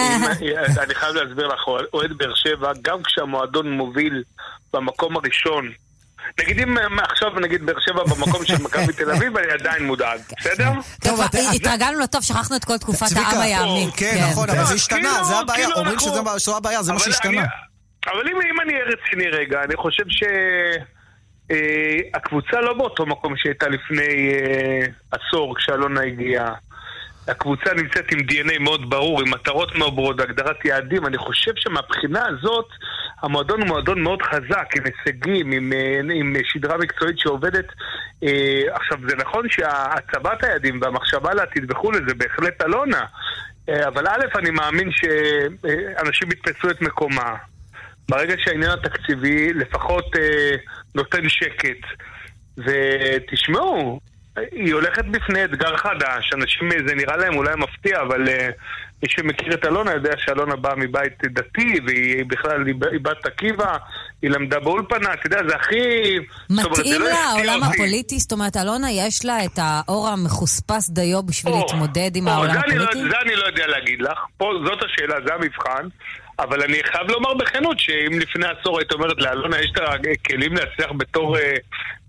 [0.82, 1.60] אני חייב להסביר לך,
[1.94, 4.22] אוהד באר שבע, גם כשהמועדון מוביל
[4.72, 5.70] במקום הראשון,
[6.40, 10.20] נגיד אם אה, עכשיו נגיד באר שבע במקום של מכבי תל אביב, אני עדיין מודאג,
[10.40, 10.70] בסדר?
[11.04, 11.20] טוב,
[11.54, 13.90] התרגלנו לטוב, שכחנו את כל תקופת העם הימי.
[13.96, 15.64] כן, נכון, אבל זה השתנה, כאילו- זה הבעיה.
[15.66, 16.20] כאילו אומרים שזה
[16.56, 17.30] הבעיה, זה מה אבל שהשתנה.
[17.30, 17.40] אני-
[18.06, 20.04] אבל אם, אם אני אהיה רציני רגע, אני חושב
[21.50, 26.54] שהקבוצה לא באותו מקום שהייתה לפני אה, עשור כשאלונה הגיעה.
[27.28, 31.06] הקבוצה נמצאת עם DNA מאוד ברור, עם מטרות מאוד ברורות, הגדרת יעדים.
[31.06, 32.68] אני חושב שמבחינה הזאת,
[33.22, 37.66] המועדון הוא מועדון מאוד חזק, עם הישגים, עם, אה, עם שדרה מקצועית שעובדת.
[38.24, 43.04] אה, עכשיו, זה נכון שהצבת היעדים והמחשבה לעתיד וכולי, זה בהחלט אלונה.
[43.68, 47.34] אה, אבל א', אני מאמין שאנשים יתפסו את מקומה.
[48.08, 50.56] ברגע שהעניין התקציבי לפחות אה,
[50.94, 51.86] נותן שקט.
[52.58, 54.00] ותשמעו,
[54.36, 58.52] היא הולכת בפני אתגר חדש, אנשים, זה נראה להם אולי מפתיע, אבל uh,
[59.02, 63.76] מי שמכיר את אלונה יודע שאלונה באה מבית דתי, והיא בכלל, היא בת עקיבא,
[64.22, 65.76] היא למדה באולפנה, אתה יודע, זה הכי...
[66.50, 67.62] מתאים לא לה העולם.
[67.62, 68.18] הפוליטי?
[68.18, 73.10] זאת אומרת, אלונה, יש לה את האור המחוספס דיו בשביל להתמודד עם העולם לא- הפוליטי?
[73.10, 75.88] זה אני לא יודע להגיד לך, פה זאת השאלה, זה המבחן.
[76.38, 80.90] אבל אני חייב לומר בכנות שאם לפני עשור היית אומרת לאלונה יש את הכלים להצליח
[80.96, 81.36] בתור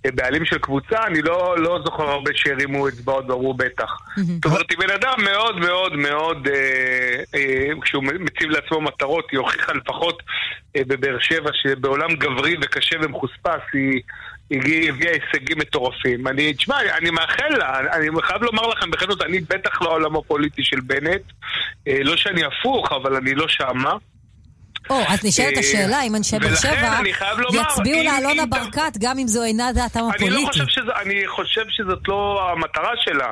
[0.05, 3.97] בעלים של קבוצה, אני לא, לא זוכר הרבה שהרימו אצבעות ואמרו בטח.
[4.17, 9.39] זאת אומרת, היא בן אדם מאוד מאוד מאוד, אה, אה, כשהוא מציב לעצמו מטרות, היא
[9.39, 10.23] הוכיחה לפחות
[10.75, 14.01] אה, בבאר שבע שבעולם גברי וקשה ומחוספס היא...
[14.49, 16.27] היא הביאה הישגים מטורפים.
[16.27, 20.63] אני, תשמע, אני מאחל לה, אני חייב לומר לכם בכנות, אני בטח לא העולם הפוליטי
[20.63, 21.21] של בנט.
[21.87, 23.93] אה, לא שאני הפוך, אבל אני לא שמה.
[24.91, 26.99] או, אז נשאלת אה, השאלה אם אנשי באר שבע
[27.53, 30.47] יצביעו לאלונה ברקת, גם אם זו אינה דעתם אני לא הפוליטית.
[30.47, 33.31] חושב שזה, אני חושב שזאת לא המטרה שלה.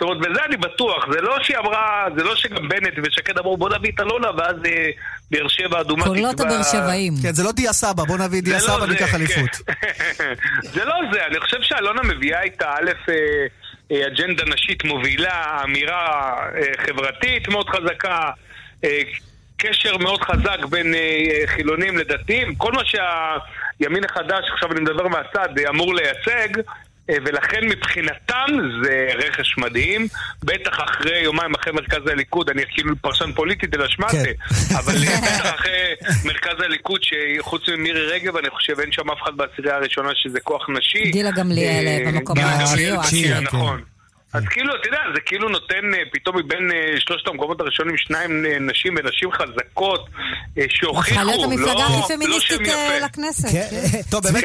[0.00, 1.04] זאת אומרת, בזה אני בטוח.
[1.12, 4.56] זה לא שהיא אמרה, זה לא שגם בנט ושקד אמרו בוא נביא את אלונה ואז
[4.66, 4.90] אה,
[5.30, 7.12] באר שבע אדומה קולות הבאר שבעים.
[7.22, 9.16] כן, זה לא דיה סבא, בוא נביא דיה לא סבא, זה, ניקח כן.
[9.16, 9.56] אליפות.
[10.74, 12.90] זה לא זה, אני חושב שאלונה מביאה איתה א',
[13.92, 16.32] אה, אג'נדה נשית מובילה, אמירה
[16.86, 18.30] חברתית מאוד חזקה,
[19.60, 25.58] קשר מאוד חזק בין אה, חילונים לדתיים, כל מה שהימין החדש, עכשיו אני מדבר מהצד,
[25.58, 26.60] אה, אמור לייצג.
[27.10, 28.46] אה, ולכן מבחינתם
[28.84, 30.06] זה רכש מדהים,
[30.44, 34.32] בטח אחרי יומיים אחרי מרכז הליכוד, אני כאילו פרשן פוליטי דלשמטה, כן.
[34.78, 35.94] אבל אה, בטח אחרי
[36.24, 40.66] מרכז הליכוד, שחוץ ממירי רגב, אני חושב אין שם אף אחד בעשירייה הראשונה שזה כוח
[40.68, 41.10] נשי.
[41.10, 43.82] גילה גמליאל, אה, במקום התשיעי נכון.
[44.32, 48.46] אז כאילו, אתה יודע, זה כאילו נותן אה, פתאום מבין אה, שלושת המקומות הראשונים שניים
[48.46, 50.08] אה, נשים ונשים חזקות
[50.68, 52.60] שהוכיחו, הפכה להיות המפלגה לא- הכי לא פמיניסטית.
[53.04, 53.48] לכנסת.
[53.52, 53.68] כן.
[53.92, 54.02] כן.
[54.10, 54.44] טוב, באמת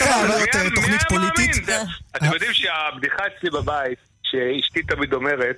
[0.63, 1.01] מי תוכנית?
[1.09, 1.69] פוליטית.
[2.15, 5.57] אתם יודעים שהבדיחה אצלי בבית, שאשתי תמיד אומרת,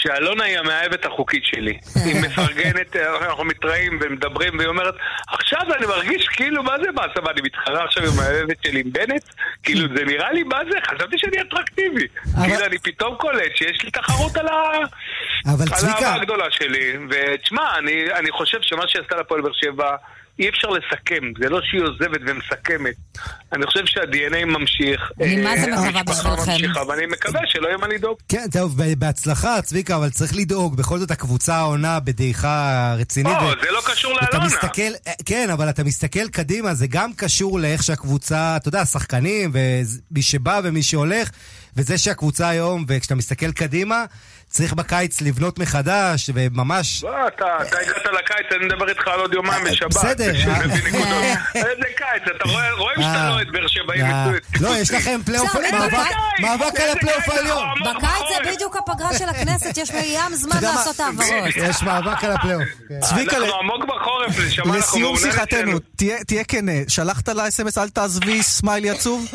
[0.00, 1.78] שאלונה היא המאהבת החוקית שלי.
[2.04, 4.94] היא מפרגנת, אנחנו מתראים ומדברים, והיא אומרת,
[5.28, 9.24] עכשיו אני מרגיש כאילו, מה זה מה, אני מתחרה עכשיו עם המאהבת שלי עם בנט?
[9.62, 10.78] כאילו, זה נראה לי, מה זה?
[10.86, 12.06] חשבתי שאני אטרקטיבי.
[12.44, 14.52] כאילו, אני פתאום קולט שיש לי תחרות על ה...
[15.46, 16.92] על האהבה הגדולה שלי.
[17.10, 19.96] ותשמע, אני, אני חושב שמה שעשתה לפועל באר שבע,
[20.38, 21.32] אי אפשר לסכם.
[21.42, 22.94] זה לא שהיא עוזבת ומסכמת.
[23.52, 25.12] אני חושב שה-DNA ממשיך.
[25.20, 26.88] אני מה זה אה, מקווה בשבילכם.
[26.88, 28.16] ואני מקווה שלא יהיה מה לדאוג.
[28.28, 30.76] כן, טוב, בהצלחה, צביקה, אבל צריך לדאוג.
[30.76, 33.36] בכל זאת הקבוצה עונה בדעיכה רצינית.
[33.40, 34.46] לא, ו- זה לא קשור לאלונה.
[35.06, 40.22] אה, כן, אבל אתה מסתכל קדימה, זה גם קשור לאיך שהקבוצה, אתה יודע, שחקנים, ומי
[40.22, 41.30] שבא ומי שהולך,
[41.76, 44.04] וזה שהקבוצה היום, וכשאתה מסתכל קדימה,
[44.50, 47.04] צריך בקיץ לבנות מחדש, וממש...
[47.04, 49.88] לא, אתה אתה הגעת לקיץ, אני מדבר איתך על עוד יומיים בשבת.
[49.90, 50.66] בסדר, אה.
[50.66, 51.24] נקודות.
[51.54, 54.40] איזה קיץ, אתה רואה- רואים שאתה אה, לא את באר שבעי אה, מצוין.
[54.60, 55.48] לא, יש לכם פלייאוף,
[56.40, 57.64] מאבק- על הפלייאוף העליון.
[57.64, 58.54] עמוק בקיץ זה בחורף.
[58.54, 60.56] בדיוק הפגרה של הכנסת, יש ים זמן?
[60.62, 61.26] לעשות העברות.
[61.56, 62.64] יש מאבק על הפלייאוף.
[63.00, 65.78] צביקה, אנחנו עמוק בחורף, נשמה, אנחנו לסיום שיחתנו.
[65.96, 69.26] תהיה תהיה כן, שלחת לה אס.אם.אס אל תעזבי סמיילי עצוב?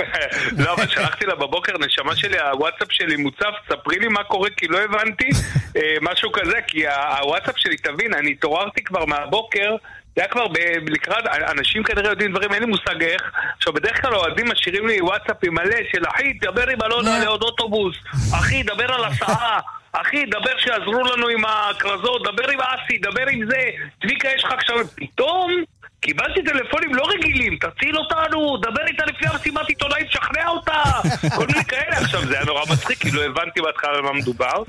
[0.64, 4.68] לא, אבל שלחתי לה בבוקר, נשמה שלי, הוואטסאפ שלי מוצף, ספרי לי מה קורה כי
[4.68, 5.28] לא הבנתי,
[5.76, 9.76] אה, משהו כזה, כי הוואטסאפ שלי, תבין, אני התעוררתי כבר מהבוקר,
[10.16, 13.22] זה היה כבר ב- לקראת, אנשים כנראה יודעים דברים, אין לי מושג איך.
[13.56, 17.24] עכשיו, בדרך כלל אוהדים משאירים לי וואטסאפים מלא של אחי, דבר עם אלונה.
[17.24, 17.96] לעוד אוטובוס,
[18.34, 19.60] אחי, דבר על הסעה.
[19.92, 23.60] אחי, דבר שיעזרו לנו עם הכרזות, דבר עם אסי, דבר עם זה.
[24.02, 24.76] צביקה, יש לך עכשיו...
[24.94, 25.64] פתאום
[26.06, 30.82] קיבלתי טלפונים לא רגילים, תציל אותנו, דבר איתה לפני המסיבת עיתונאים, תשכנע אותה.
[31.36, 31.96] כל מיני כאלה.
[31.96, 34.62] עכשיו, זה היה נורא מצחיק, כי לא הבנתי בהתחלה על מה מדובר.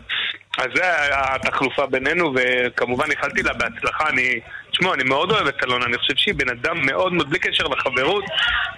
[0.57, 4.09] אז זה התחלופה בינינו, וכמובן איחלתי לה בהצלחה.
[4.09, 4.39] אני...
[4.71, 7.63] תשמעו, אני מאוד אוהב את אלונה, אני חושב שהיא בן אדם מאוד מאוד, בלי קשר
[7.63, 8.23] לחברות,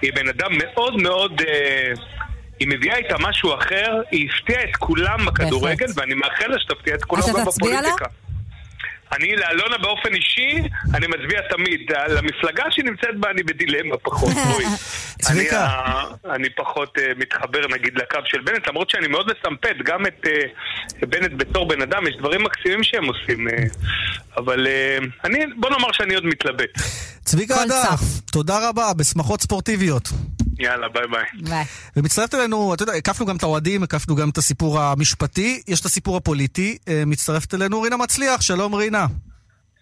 [0.02, 1.42] היא בן אדם מאוד מאוד...
[1.48, 1.92] אה,
[2.60, 5.86] היא מביאה איתה משהו אחר, היא הפתיעה את כולם בכדורגל.
[5.96, 7.80] ואני מאחל לה שתפתיע את כולם אתה גם תצביע לה?
[7.80, 8.06] בפוליטיקה.
[9.12, 10.62] אני לאלונה באופן אישי,
[10.94, 11.80] אני מצביע תמיד.
[12.08, 14.32] למפלגה שנמצאת בה אני בדילמה פחות.
[14.52, 14.64] בואי.
[15.22, 15.68] צביקה.
[16.24, 20.26] אני, אני פחות אה, מתחבר נגיד לקו של בנט, למרות שאני מאוד מסמפט גם את
[20.26, 23.48] אה, בנט בתור בן אדם, יש דברים מקסימים שהם עושים.
[23.48, 23.54] אה,
[24.36, 26.70] אבל אה, אני, בוא נאמר שאני עוד מתלבט.
[27.24, 28.00] צביקה הדף.
[28.32, 30.08] תודה רבה, בשמחות ספורטיביות.
[30.60, 31.48] יאללה, ביי ביי.
[31.50, 31.64] ביי.
[31.96, 35.86] ומצטרפת אלינו, אתה יודע, הקפנו גם את האוהדים, הקפנו גם את הסיפור המשפטי, יש את
[35.86, 39.06] הסיפור הפוליטי, אה, מצטרפת אלינו רינה מצליח, שלום רינה.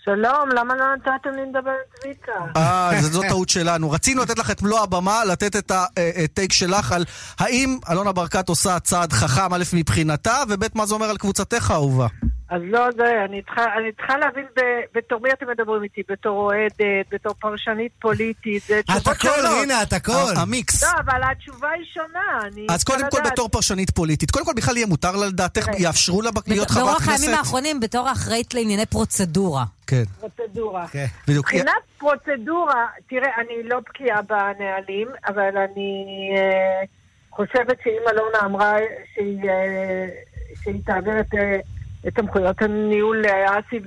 [0.05, 2.33] שלום, למה לא נתתם לי לדבר עם צביקה?
[2.57, 3.91] אה, זו טעות שלנו.
[3.91, 7.05] רצינו לתת לך את מלוא הבמה, לתת את הטייק שלך על
[7.39, 12.07] האם אלונה ברקת עושה צעד חכם, א', מבחינתה, וב', מה זה אומר על קבוצתך האהובה.
[12.51, 16.37] אז לא, זה, אני צריכה, אני צריכה להבין ב- בתור מי אתם מדברים איתי, בתור
[16.39, 16.81] אוהדת,
[17.13, 19.61] בתור פרשנית פוליטית, זה את תשובות הכל, שונות.
[19.61, 20.13] רינה, את הכל.
[20.37, 20.83] המיקס.
[20.83, 23.19] לא, אבל התשובה היא שונה, אני אז קודם כל.
[23.31, 25.81] בתור פרשנית פוליטית, קודם כל בכלל יהיה מותר לה לדעתך, תראה.
[25.81, 27.23] יאפשרו לה להיות חברת ברוח כנסת?
[27.23, 29.65] הימים האחרונים, בתור האחראית לענייני פרוצדורה.
[29.87, 30.87] כן, פרוצדורה.
[30.87, 31.07] כן.
[31.29, 31.47] בדיוק.
[31.47, 36.83] מבחינת פרוצדורה, תראה, אני לא בקיאה בנהלים, אבל אני אה,
[37.31, 38.75] חושבת שאם אלונה אמרה
[39.15, 40.07] שהיא, אה,
[40.63, 41.59] שהיא תעביר את, אה,
[42.09, 43.81] את סמכויות הניהול לאסי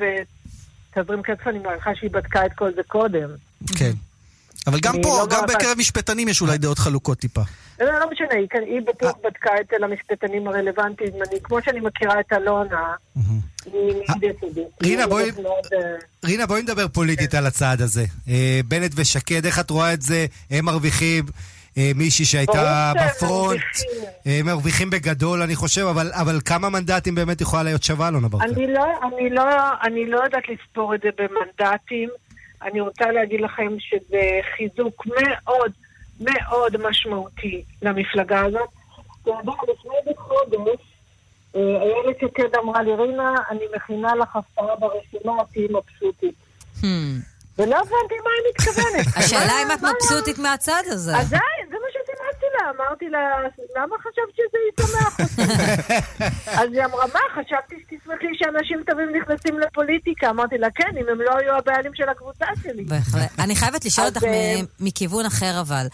[0.95, 3.29] ותזרים כסף, אני מעריכה שהיא בדקה את כל זה קודם.
[3.77, 3.91] כן.
[4.67, 7.41] אבל גם פה, לא גם בקרב משפטנים יש אולי דעות חלוקות טיפה.
[7.79, 11.09] לא, לא משנה, היא, כן- היא בטוח בדקה אצל המשפטנים הרלוונטיים.
[11.13, 12.93] אני, כמו שאני מכירה את אלונה.
[14.83, 15.79] רינה, בואי- מאוד, אה,
[16.25, 18.05] רינה, בואי נדבר פוליטית על הצעד הזה.
[18.29, 20.25] אה, בנט ושקד, איך את רואה את זה?
[20.51, 21.25] הם מרוויחים.
[21.77, 24.03] אה, מישהי שהייתה בפרונט, מרוויחים.
[24.27, 28.45] אה, מרוויחים בגדול, אני חושב, אבל, אבל כמה מנדטים באמת יכולה להיות שווה אלונה ברקת?
[28.45, 29.43] אני לא, אני, לא,
[29.83, 32.09] אני לא יודעת לספור את זה במנדטים.
[32.61, 34.21] אני רוצה להגיד לכם שזה
[34.55, 35.71] חיזוק מאוד
[36.19, 38.69] מאוד משמעותי למפלגה הזאת.
[39.21, 40.81] אתה יודע, לפני חודש,
[41.55, 46.35] אה, איילת שקד אמרה לי, רינה, אני מכינה לך הפתעה ברשימה, תהיי מבסוטית.
[47.61, 49.07] ולא הבנתי מה היא מתכוונת.
[49.17, 51.17] השאלה אם את מבסוטית מהצד הזה.
[51.17, 51.37] אז די,
[51.69, 53.19] זה מה שסימסתי לה, אמרתי לה,
[53.75, 55.19] למה חשבת שזה ישמח?
[56.59, 60.29] אז היא אמרה, מה, חשבתי שתשמחי שאנשים טובים נכנסים לפוליטיקה.
[60.29, 62.83] אמרתי לה, כן, אם הם לא היו הבעלים של הקבוצה שלי.
[62.83, 63.29] בהחלט.
[63.39, 65.87] אני חייבת לשאול אותך אה, מכיוון אחר אבל.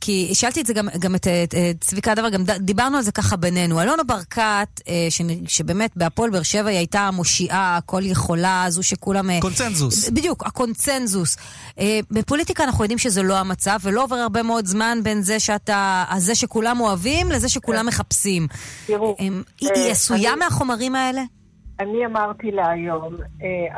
[0.00, 3.02] כי שאלתי את זה גם, גם את, את, את צביקה הדבר, גם ד- דיברנו על
[3.02, 3.82] זה ככה בינינו.
[3.82, 5.08] אלונה ברקת, אה,
[5.48, 9.30] שבאמת בהפועל באר שבע היא הייתה המושיעה, הכל יכולה, זו שכולם...
[9.30, 10.08] אה, קונצנזוס.
[10.10, 11.36] בדיוק, הקונצנזוס.
[11.78, 16.04] אה, בפוליטיקה אנחנו יודעים שזה לא המצב, ולא עובר הרבה מאוד זמן בין זה שאתה,
[16.10, 18.46] הזה שכולם אוהבים, לזה שכולם מחפשים.
[18.86, 19.26] תראו, אה,
[19.60, 21.22] היא, היא עשויה אני- מהחומרים האלה?
[21.80, 23.16] אני אמרתי לה היום,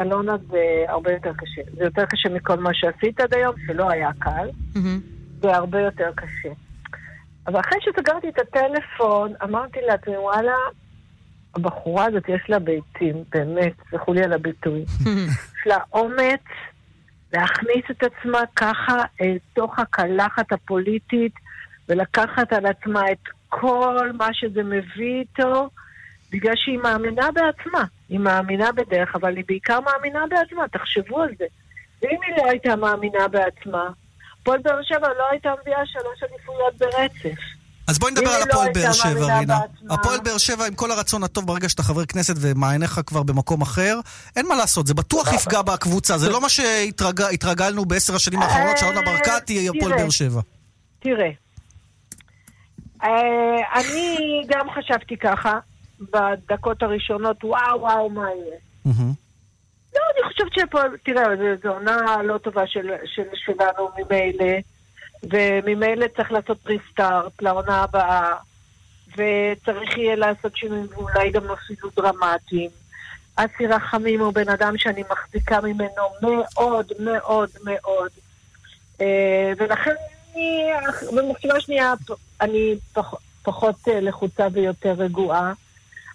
[0.01, 1.63] אלונה זה הרבה יותר קשה.
[1.79, 4.49] זה יותר קשה מכל מה שעשית עד היום, שלא היה קל.
[4.75, 5.01] מהמם.
[5.41, 6.49] זה הרבה יותר קשה.
[7.47, 10.57] אבל אחרי שסגרתי את הטלפון, אמרתי לעצמי, וואלה,
[11.57, 14.85] הבחורה הזאת יש לה ביצים, באמת, סלחו לי על הביטוי.
[15.59, 16.43] יש לה אומץ
[17.33, 21.33] להכניס את עצמה ככה אל תוך הקלחת הפוליטית
[21.89, 25.69] ולקחת על עצמה את כל מה שזה מביא איתו,
[26.33, 27.85] בגלל שהיא מאמינה בעצמה.
[28.09, 31.45] היא מאמינה בדרך, אבל היא בעיקר מאמינה בעצמה, תחשבו על זה.
[32.03, 33.91] ואם היא לא הייתה מאמינה בעצמה,
[34.49, 37.41] הפועל באר שבע לא הייתה מביאה שלוש אליפויות ברצף.
[37.89, 39.59] אז בואי נדבר על לא הפועל באר שבע, רינה.
[39.91, 44.01] הפועל באר שבע, עם כל הרצון הטוב, ברגע שאתה חבר כנסת ומעייניך כבר במקום אחר,
[44.37, 46.19] אין מה לעשות, זה בטוח יפגע בקבוצה.
[46.19, 49.93] זה לא מה שהתרגלנו בעשר השנים האחרונות, שאלונה ברקת תהיה הפועל.
[49.97, 50.41] באר שבע.
[51.01, 51.31] תראה,
[53.05, 55.59] אה, אני גם חשבתי ככה
[56.01, 58.95] בדקות הראשונות, וואו, וואו, מה יהיה?
[59.99, 61.25] לא, אני חושבת שפה, תראה,
[61.63, 64.55] זו עונה לא טובה של, של, שלנו ממילא,
[65.23, 68.35] וממילא צריך לעשות ריסטארט לעונה הבאה,
[69.13, 72.71] וצריך יהיה לעשות שינויים ואולי גם אפילו דרמטיים.
[73.37, 78.11] אסי רחמים הוא בן אדם שאני מחזיקה ממנו מאוד מאוד מאוד,
[79.01, 79.95] אה, ולכן
[80.35, 80.71] אני,
[81.17, 81.95] במחשבה שנייה,
[82.41, 85.53] אני פח, פחות אה, לחוצה ויותר רגועה.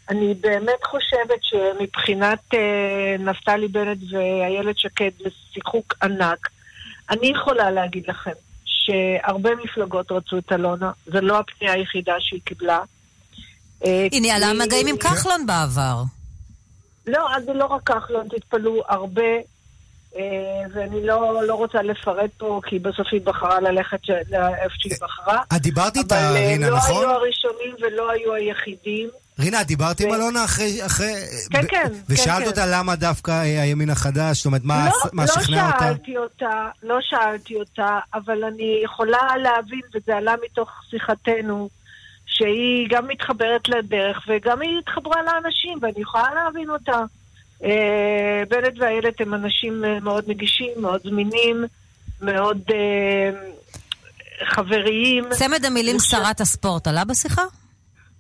[0.09, 6.49] אני באמת חושבת שמבחינת אה, נפתלי בנט ואיילת שקד זה שיחוק ענק.
[7.09, 8.31] אני יכולה להגיד לכם
[8.65, 12.79] שהרבה מפלגות רצו את אלונה, זו לא הפנייה היחידה שהיא קיבלה.
[13.85, 16.03] אה, היא ניהלה מגעים עם כחלון בעבר.
[17.07, 19.31] לא, אז זה לא רק כחלון, תתפלאו, הרבה,
[20.15, 20.21] אה,
[20.73, 25.41] ואני לא, לא רוצה לפרט פה, כי בסוף היא בחרה ללכת לאיפה שהיא בחרה.
[25.55, 27.03] את דיברת איתה, אבל אה, רינה, לא נכון?
[27.03, 29.09] היו הראשונים ולא היו היחידים.
[29.39, 30.85] רינה, דיברת עם אלונה אחרי...
[30.85, 31.13] אחרי-
[31.51, 32.71] כן, ב- כן, ושאלת כן, אותה כן.
[32.71, 34.37] למה דווקא אה, הימין החדש?
[34.37, 35.79] זאת אומרת, מה לא, מה לא שכנע אותה?
[35.79, 36.49] שאלתי אותה,
[36.83, 41.69] לא שאלתי אותה, אבל אני יכולה להבין, וזה עלה מתוך שיחתנו,
[42.25, 46.99] שהיא גם מתחברת לדרך וגם היא התחברה לאנשים, ואני יכולה להבין אותה.
[47.63, 47.69] אה,
[48.49, 51.63] בנט ואיילת הם אנשים אה, מאוד נגישים, מאוד זמינים,
[52.21, 53.29] מאוד אה,
[54.45, 55.23] חבריים.
[55.31, 57.41] צמד המילים שרת הספורט עלה בשיחה?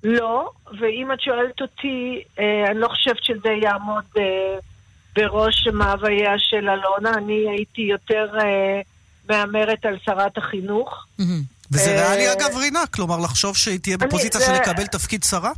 [0.03, 4.23] לא, ואם את שואלת אותי, אה, אני לא חושבת שזה יעמוד אה,
[5.15, 7.17] בראש מאווייה של אלונה.
[7.17, 8.81] אני הייתי יותר אה,
[9.29, 11.05] מהמרת על שרת החינוך.
[11.71, 12.79] וזה אה, ריאלי אגב, רינה?
[12.93, 15.51] כלומר, לחשוב שהיא תהיה אני- בפוזיציה זה- של לקבל תפקיד שרה?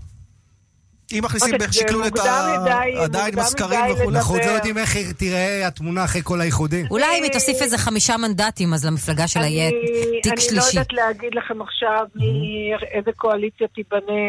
[1.14, 2.58] אם מכניסים אוקיי, בערך שקלול את ה...
[2.62, 4.10] מדי- עדיין מוקדם בסקרים מדי וכו'.
[4.10, 4.52] אנחנו עוד לא.
[4.52, 6.86] יודעים איך תיראה התמונה אחרי כל האיחודים.
[6.92, 10.42] אולי אם היא תוסיף איזה חמישה מנדטים, אז למפלגה שלה יהיה אני- תיק אני לא
[10.42, 10.68] שלישי.
[10.70, 14.24] יודעת להגיד לכם עכשיו מאיזה קואליציה תיבנה.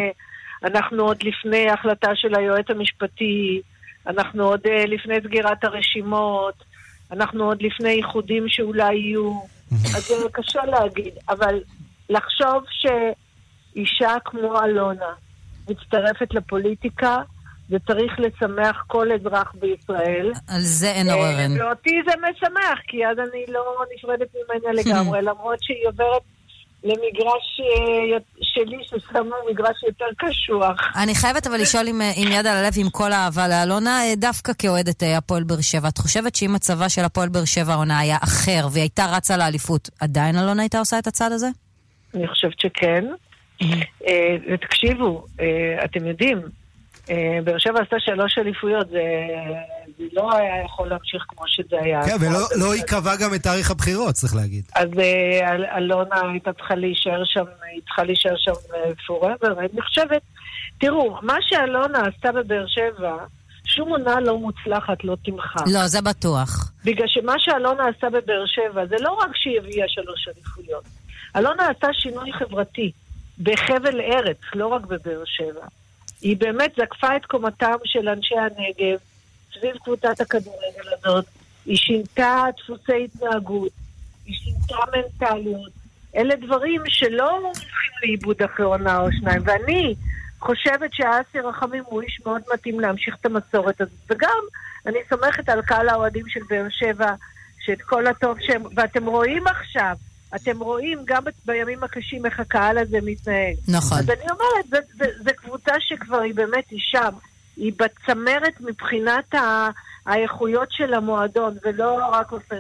[0.65, 3.61] אנחנו עוד לפני החלטה של היועץ המשפטי,
[4.07, 6.55] אנחנו עוד אה, לפני סגירת הרשימות,
[7.13, 9.41] אנחנו עוד לפני איחודים שאולי יהיו.
[9.97, 11.61] אז זה קשה להגיד, אבל
[12.11, 15.13] לחשוב שאישה כמו אלונה
[15.71, 17.17] מצטרפת לפוליטיקה,
[17.69, 20.33] זה צריך לשמח כל אזרח בישראל.
[20.49, 21.61] על זה אין עוררין.
[21.61, 26.23] אה, ואותי זה משמח, כי אז אני לא נפרדת ממנה לגמרי, למרות שהיא עוברת
[26.85, 30.97] למגרש אה, שלי, ששם הוא מגרש יותר קשוח.
[31.03, 34.53] אני חייבת אבל לשאול עם, עם יד על הלב, עם כל האהבה לאלונה, אה, דווקא
[34.59, 38.17] כאוהדת אה, הפועל באר שבע, את חושבת שאם מצבה של הפועל באר שבע העונה היה
[38.25, 41.49] אחר, והיא הייתה רצה לאליפות, עדיין אלונה הייתה עושה את הצעד הזה?
[42.15, 43.05] אני חושבת שכן.
[44.07, 45.47] אה, ותקשיבו, אה,
[45.85, 46.39] אתם יודעים,
[47.11, 49.03] אה, באר שבע עשתה שלוש אליפויות, זה
[50.13, 52.05] לא היה יכול להמשיך כמו שזה היה.
[52.07, 54.65] כן, ולא לא ייקבע גם את תאריך הבחירות, צריך להגיד.
[54.75, 54.89] אז
[55.43, 58.53] אל- אלונה הייתה צריכה להישאר שם, היא צריכה להישאר שם
[59.07, 59.61] פוראבר.
[59.61, 60.23] אני חושבת,
[60.79, 63.17] תראו, מה שאלונה עשתה בבאר שבע,
[63.65, 65.61] שום עונה לא מוצלחת לא תמכה.
[65.73, 66.73] לא, זה בטוח.
[66.85, 70.85] בגלל שמה שאלונה עשתה בבאר שבע, זה לא רק שהיא הביאה שלוש אליפויות.
[71.37, 72.93] אלונה עשתה שינוי חברתי
[73.43, 75.67] בחבל ארץ, לא רק בבאר שבע.
[76.21, 78.99] היא באמת זקפה את קומתם של אנשי הנגב
[79.55, 81.25] סביב קבוצת הכדורגל הזאת.
[81.67, 83.73] היא שינתה דפוסי התנהגות,
[84.27, 85.73] היא שינתה מנטליות.
[86.17, 89.43] אלה דברים שלא הולכים לאיבוד אחרי עונה או שניים.
[89.45, 89.95] ואני
[90.39, 94.11] חושבת שאסי רחמים הוא איש מאוד מתאים להמשיך את המסורת הזאת.
[94.11, 94.43] וגם,
[94.87, 97.15] אני סומכת על קהל האוהדים של באר שבע,
[97.61, 98.63] שאת כל הטוב שהם...
[98.77, 99.97] ואתם רואים עכשיו,
[100.37, 103.55] אתם רואים גם בימים הקשים איך הקהל הזה מתנהג.
[103.69, 103.99] נכון.
[103.99, 104.85] אז אני אומרת,
[105.25, 107.11] זו- קבוצה שכבר היא באמת, היא שם.
[107.57, 109.69] היא בצמרת מבחינת ה...
[110.07, 112.55] האיכויות של המועדון, ולא רק עושה...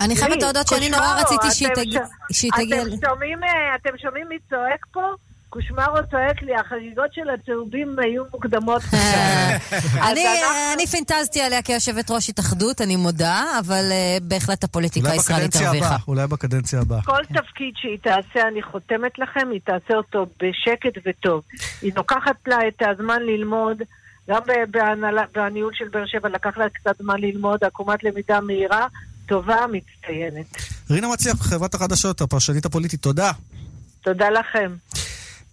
[0.00, 2.00] אני חייבת להודות שאני נורא רציתי שהיא תגיע-
[3.44, 5.00] אה, אתם שומעים מי צועק פה?
[5.50, 8.82] קושמרו צועק לי, החגיגות של הצהובים היו מוקדמות.
[10.08, 15.96] אני, פינטזתי עליה כיושבת ראש התאחדות, אני מודה, אבל אה, בהחלט הפוליטיקה הישראלית הרוויחה.
[16.08, 17.02] אולי בקדנציה הבאה.
[17.02, 21.42] כל תפקיד שהיא תעשה, אני חותמת לכם, היא תעשה אותו בשקט וטוב.
[21.82, 23.82] היא לוקחת לה את הזמן ללמוד,
[24.28, 24.40] גם
[25.34, 28.86] בניהול של באר שבע לקח לה קצת זמן ללמוד, עקומת למידה מהירה,
[29.26, 30.46] טובה, מצטיינת.
[30.90, 33.32] רינה מצליח, חברת החדשות, הפרשנית הפוליטית, תודה.
[34.02, 34.72] תודה לכם.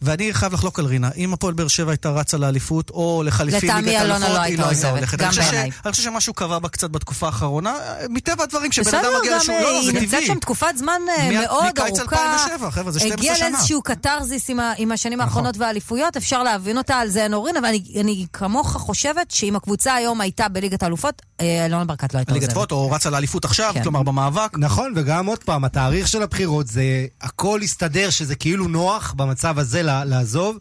[0.01, 1.09] ואני חייב לחלוק על רינה.
[1.17, 4.45] אם הפועל באר שבע הייתה רצה לאליפות, או לחליפין לטעמי ליגת אלונה האלופות, לא היא
[4.49, 5.17] הייתה לא הייתה עוזבת, הולכת.
[5.19, 5.71] גם בעיניי.
[5.85, 7.73] אני חושב שמשהו קבע בה קצת בתקופה האחרונה.
[8.09, 9.55] מטבע הדברים, כשבן אדם מגיע לשום...
[9.55, 10.27] אה, לא, לא, זה היא נמצאת טבעי.
[10.27, 12.15] שם תקופת זמן אה, מאוד מקיץ ארוכה.
[12.35, 13.47] 2007, חבר'ה, זה 12 הגיעה שנה.
[13.47, 13.57] נכון.
[13.59, 17.93] לאיזשהו קתרזיס עם השנים האחרונות והאליפויות, אפשר להבין אותה, על זה אין עוררין, אבל אני-
[18.01, 22.43] אני כמוך חושבת שאם הקבוצה היום הייתה בליגת האלופות, אה, אלונה ברקת לא הייתה ליגת
[22.47, 22.57] עוזבת.
[22.61, 23.73] פוט, או רצה לאליפות עכשיו.
[23.83, 24.51] כלומר במאבק.
[24.57, 26.83] נכון, וגם עוד פעם, התאריך של הבחירות זה,
[27.21, 30.57] הכל הסתדר שזה כאילו נוח במצב הזה לה- לעזוב,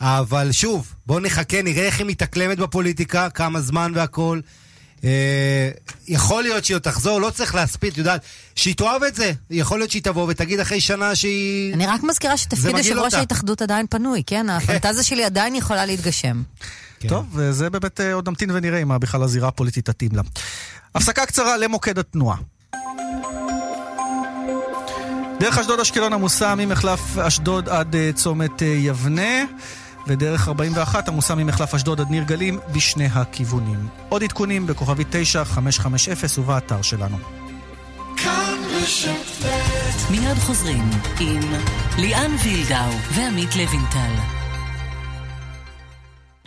[0.00, 4.40] אבל שוב, בואו נחכה, נראה איך היא מתאקלמת בפוליטיקה, כמה זמן והכל.
[5.04, 5.70] אה,
[6.08, 8.22] יכול להיות שהיא עוד תחזור, לא צריך להספיד, את יודעת,
[8.54, 9.32] שהיא תאהב את זה.
[9.50, 11.74] יכול להיות שהיא תבוא ותגיד אחרי שנה שהיא...
[11.74, 13.14] אני רק מזכירה שתפקיד יושב ראש.
[13.14, 14.50] ההתאחדות עדיין פנוי, כן?
[14.56, 16.42] הפנטזיה שלי עדיין יכולה להתגשם.
[17.00, 17.08] כן.
[17.08, 20.22] טוב, וזה באמת אה, עוד נמתין ונראה אם בכלל הזירה הפוליטית תתאים לה.
[20.94, 22.36] הפסקה קצרה למוקד התנועה.
[25.40, 29.44] דרך אשדוד אשקלון עמוסה ממחלף אשדוד עד אה, צומת אה, יבנה.
[30.06, 33.88] ודרך 41 עמוסה ממחלף אשדוד עד ניר גלים בשני הכיוונים.
[34.08, 37.18] עוד עדכונים בכוכבי 9550 ובאתר שלנו.
[40.10, 41.40] מיד חוזרים עם
[41.98, 44.37] ליאן וילדאו ועמית לוינטל.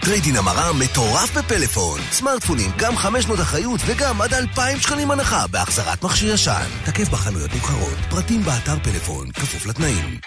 [0.02, 2.02] trade-in המרה מטורף בפלאפון.
[2.12, 6.68] סמארטפונים, גם 500 אחריות וגם עד 2,000 שקלים הנחה בהחזרת מכשיר ישן.
[6.86, 10.20] תקף בחנויות נבחרות, פרטים באתר פלאפון, כפוף לתנאים.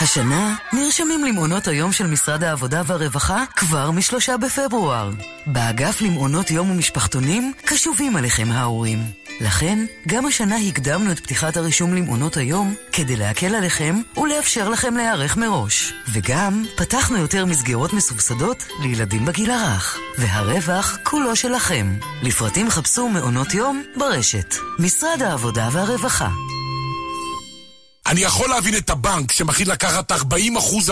[0.00, 5.10] השנה נרשמים למעונות היום של משרד העבודה והרווחה כבר משלושה בפברואר.
[5.46, 8.98] באגף למעונות יום ומשפחתונים קשובים עליכם ההורים.
[9.42, 15.36] לכן, גם השנה הקדמנו את פתיחת הרישום למעונות היום כדי להקל עליכם ולאפשר לכם להיערך
[15.36, 15.92] מראש.
[16.12, 19.98] וגם פתחנו יותר מסגרות מסובסדות לילדים בגיל הרך.
[20.18, 21.98] והרווח כולו שלכם.
[22.22, 24.54] לפרטים חפשו מעונות יום ברשת.
[24.78, 26.28] משרד העבודה והרווחה.
[28.06, 30.14] אני יכול להבין את הבנק שמחליט לקחת 40%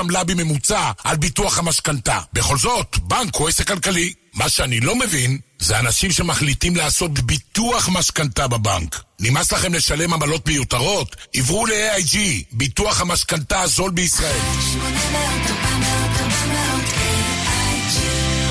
[0.00, 2.18] עמלה בממוצע על ביטוח המשכנתה.
[2.32, 4.19] בכל זאת, בנק הוא עסק כלכלי.
[4.34, 9.02] מה שאני לא מבין, זה אנשים שמחליטים לעשות ביטוח משכנתה בבנק.
[9.20, 11.16] נמאס לכם לשלם עמלות מיותרות?
[11.34, 12.16] עברו ל-AIG,
[12.52, 14.40] ביטוח המשכנתה הזול בישראל.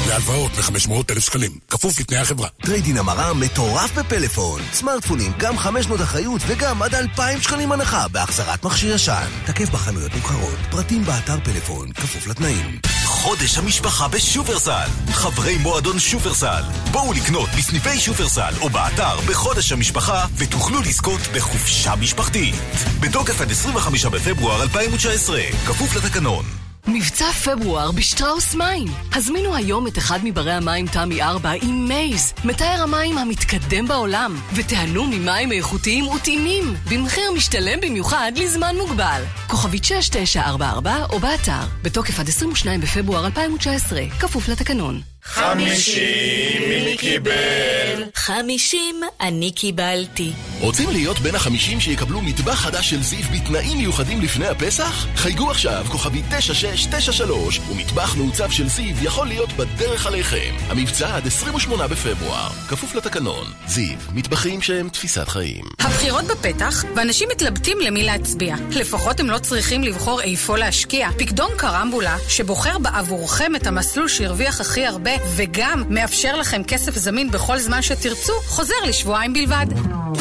[0.10, 2.48] להלוואות מ-500 אלף שקלים, כפוף לתנאי החברה.
[2.62, 4.62] trade-in המרה מטורף בפלאפון.
[4.74, 9.28] סמארטפונים, גם 500 אחריות וגם עד 2,000 שקלים הנחה בהחזרת מכשיר ישן.
[9.46, 12.80] תקף בחנויות נבחרות, פרטים באתר פלאפון, כפוף לתנאים.
[13.06, 14.88] חודש המשפחה בשופרסל.
[15.12, 16.64] חברי מועדון שופרסל.
[16.92, 22.56] בואו לקנות בסניפי שופרסל או באתר בחודש המשפחה ותוכלו לזכות בחופשה משפחתית.
[23.00, 26.69] בתוקף עד 25 בפברואר 2019, כפוף לתקנון.
[26.94, 28.88] מבצע פברואר בשטראוס מים.
[29.14, 35.04] הזמינו היום את אחד מברי המים תמי 4 עם מייז, מתאר המים המתקדם בעולם, ותיהנו
[35.04, 39.24] ממים איכותיים וטעימים, במחיר משתלם במיוחד לזמן מוגבל.
[39.48, 45.02] כוכבית 6944 או באתר, בתוקף עד 22 בפברואר 2019, כפוף לתקנון.
[45.30, 48.04] חמישים מי קיבל?
[48.16, 50.32] חמישים אני קיבלתי.
[50.60, 55.06] רוצים להיות בין החמישים שיקבלו מטבח חדש של זיו בתנאים מיוחדים לפני הפסח?
[55.16, 60.56] חייגו עכשיו כוכבי 9693 ומטבח מעוצב של זיו יכול להיות בדרך עליכם.
[60.70, 63.46] המבצע עד 28 בפברואר, כפוף לתקנון.
[63.68, 65.66] זיו, מטבחים שהם תפיסת חיים.
[65.80, 68.56] הבחירות בפתח, ואנשים מתלבטים למי להצביע.
[68.72, 71.10] לפחות הם לא צריכים לבחור איפה להשקיע.
[71.18, 77.58] פקדון קרמבולה, שבוחר בעבורכם את המסלול שהרוויח הכי הרבה וגם מאפשר לכם כסף זמין בכל
[77.60, 79.66] זמן שתרצו, חוזר לשבועיים בלבד.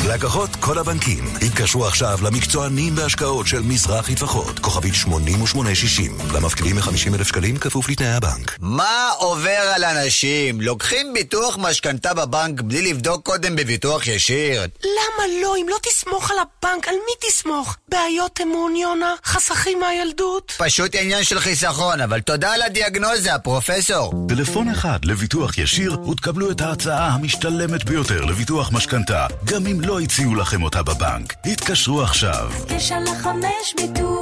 [0.08, 7.28] לקוחות כל הבנקים, התקשרו עכשיו למקצוענים בהשקעות של מזרחי טפחות, כוכבית 8860, למפקידים מ-50 אלף
[7.28, 8.56] שקלים כפוף לתנאי הבנק.
[8.60, 10.60] מה עובר על אנשים?
[10.60, 14.62] לוקחים ביטוח משכנתה בבנק בלי לבדוק קודם בביטוח ישיר?
[14.82, 15.56] למה לא?
[15.56, 17.76] אם לא תסמוך על הבנק, על מי תסמוך?
[17.88, 19.14] בעיות אמון, יונה?
[19.24, 20.52] חסכים מהילדות?
[20.58, 24.12] פשוט עניין של חיסכון, אבל תודה על הדיאגנוזה, פרופסור.
[24.28, 30.34] טלפון אחד לביטוח ישיר ותקבלו את ההצעה המשתלמת ביותר לביטוח משכנתה, גם אם לא הציעו
[30.34, 31.34] לכם אותה בבנק.
[31.44, 32.50] התקשרו עכשיו.
[32.66, 34.17] תשע לחמש ביטוח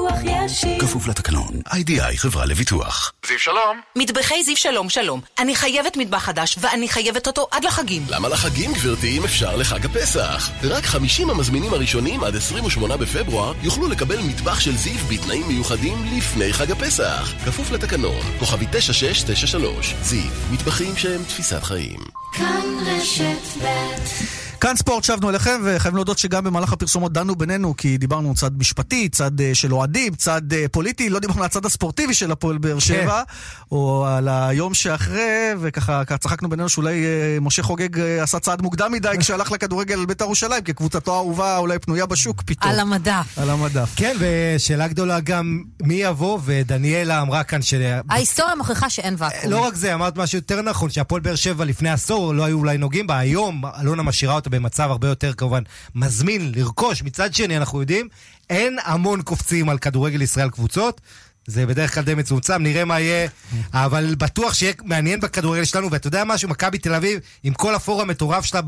[0.46, 0.80] ישיר.
[0.80, 3.12] כפוף לתקנון, איי-די-איי חברה לביטוח.
[3.26, 3.80] זיו שלום.
[3.96, 5.20] מטבחי זיו שלום שלום.
[5.38, 8.02] אני חייבת מטבח חדש, ואני חייבת אותו עד לחגים.
[8.08, 10.50] למה לחגים, גברתי, אם אפשר לחג הפסח?
[10.62, 16.52] רק 50 המזמינים הראשונים עד 28 בפברואר יוכלו לקבל מטבח של זיו בתנאים מיוחדים לפני
[16.52, 17.32] חג הפסח.
[17.44, 19.94] כפוף לתקנון, כוכבי 9693.
[20.02, 22.00] זיו, מטבחים שהם תפיסת חיים.
[22.32, 27.98] כאן רשת ב' כאן ספורט, שבנו אליכם, וחייבים להודות שגם במהלך הפרסומות דנו בינינו, כי
[27.98, 32.14] דיברנו צד משפטי, צד uh, של אוהדים, צד uh, פוליטי, לא דיברנו על הצד הספורטיבי
[32.14, 33.74] של הפועל באר שבע, כן.
[33.74, 38.92] או על היום שאחרי, וככה צחקנו בינינו שאולי uh, משה חוגג uh, עשה צעד מוקדם
[38.92, 42.72] מדי כשהלך לכדורגל על בית"ר ירושלים, כי קבוצתו האהובה אולי פנויה בשוק פתאום.
[42.72, 43.38] על המדף.
[43.38, 43.92] על המדף.
[43.96, 47.74] כן, ושאלה גדולה גם, מי יבוא, ודניאלה אמרה כאן ש...
[48.10, 49.50] ההיסטוריה מוכיחה שאין ואקום.
[49.50, 52.78] לא רק זה, אמרת משהו יותר נכון, שהפועל באר שבע לפני עשור לא היו אולי
[52.78, 55.62] נוגעים בה, היום אלונה משאירה אותה במצב הרבה יותר כמובן
[55.94, 57.02] מזמין לרכוש.
[57.02, 58.08] מצד שני, אנחנו יודעים,
[58.50, 61.00] אין המון קופצים על כדורגל ישראל קבוצות.
[61.46, 63.28] זה בדרך כלל די מצומצם, נראה מה יהיה,
[63.72, 68.02] אבל בטוח שיהיה מעניין בכדורגל שלנו, ואתה יודע משהו, מכבי תל אביב, עם כל הפור
[68.02, 68.60] המטורף שלה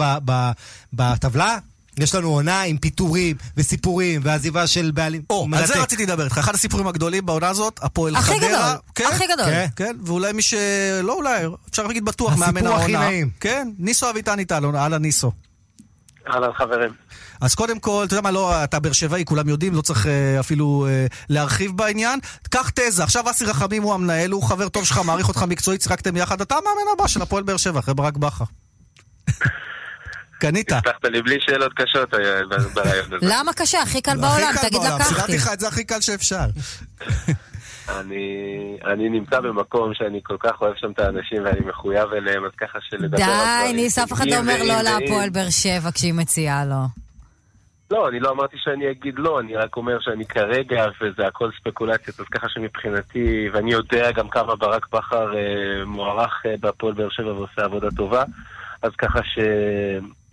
[0.92, 1.58] בטבלה,
[1.98, 5.22] יש לנו עונה עם פיטורים וסיפורים ועזיבה של בעלים.
[5.30, 6.38] או, על זה רציתי לדבר איתך.
[6.38, 8.36] אחד הסיפורים הגדולים בעונה הזאת, הפועל חדרה.
[8.36, 9.46] הכי גדול, כן, הכי גדול.
[9.46, 10.54] כן, כן, ואולי מי ש...
[11.02, 12.82] לא אולי, אפשר להגיד בטוח, מאמן העונה.
[12.82, 13.30] הסיפור הכי נעים.
[13.40, 15.32] כן, ניסו אביטן איתנו, אהלן ניסו.
[16.30, 16.92] אהלן חברים.
[17.40, 20.08] אז קודם כל, אתה יודע מה, לא, אתה באר שבעי, כולם יודעים, לא צריך uh,
[20.40, 22.20] אפילו uh, להרחיב בעניין.
[22.50, 26.16] קח תזה, עכשיו אסי רחמים הוא המנהל, הוא חבר טוב שלך, מעריך אותך מקצועית, שיחקתם
[26.16, 28.44] יחד, אתה המאמן הבא של הפועל באר שבע, אחרי ברק בכר.
[30.40, 30.72] קנית.
[30.72, 32.18] הבטחת לי בלי שאלות קשות אה,
[32.74, 33.16] ברעיון הזה.
[33.22, 33.82] למה קשה?
[33.82, 35.14] הכי קל בעולם, הכי קל תגיד בעולם, לקחתי.
[35.14, 36.44] סידרתי לך את זה הכי קל שאפשר.
[37.88, 42.50] אני, אני נמצא במקום שאני כל כך אוהב שם את האנשים ואני מחויב אליהם, אז
[42.58, 46.14] ככה שלדבר על די, דברים ניס, אף אחד לא אומר לא להפועל באר שבע כשהיא
[46.14, 47.08] מציעה לו.
[47.90, 52.20] לא, אני לא אמרתי שאני אגיד לא, אני רק אומר שאני כרגע, וזה הכל ספקולציות,
[52.20, 57.32] אז ככה שמבחינתי, ואני יודע גם כמה ברק בכר אה, מוערך אה, בהפועל באר שבע
[57.32, 58.24] ועושה עבודה טובה,
[58.82, 59.20] אז ככה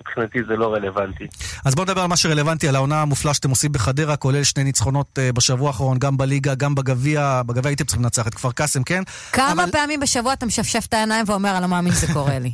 [0.06, 1.28] שמבחינתי זה לא רלוונטי.
[1.66, 5.20] אז בואו נדבר על מה שרלוונטי, על העונה המופלאה שאתם עושים בחדרה, כולל שני ניצחונות
[5.20, 7.42] אה, בשבוע האחרון, גם בליגה, גם בגביע.
[7.46, 9.04] בגביע הייתם צריכים לנצח את כפר קאסם, כן?
[9.32, 12.52] כמה אבל- פעמים בשבוע אתה משפשף את העיניים ואומר, אני לא מאמין שזה קורה לי.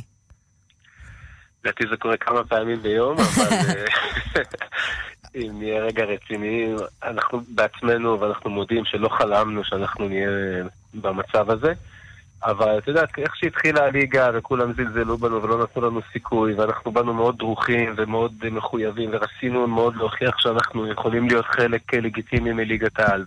[1.64, 3.84] לדעתי זה קורה כמה פעמים ביום, אבל אה,
[5.36, 10.28] אם נהיה רגע רציניים, אנחנו בעצמנו, ואנחנו מודים שלא חלמנו שאנחנו נהיה
[10.94, 11.72] במצב הזה.
[12.44, 17.14] אבל את יודעת, איך שהתחילה הליגה וכולם זלזלו בנו ולא נתנו לנו סיכוי, ואנחנו באנו
[17.14, 23.24] מאוד דרוכים ומאוד מחויבים, ורצינו מאוד להוכיח שאנחנו יכולים להיות חלק לגיטימי מליגת העל.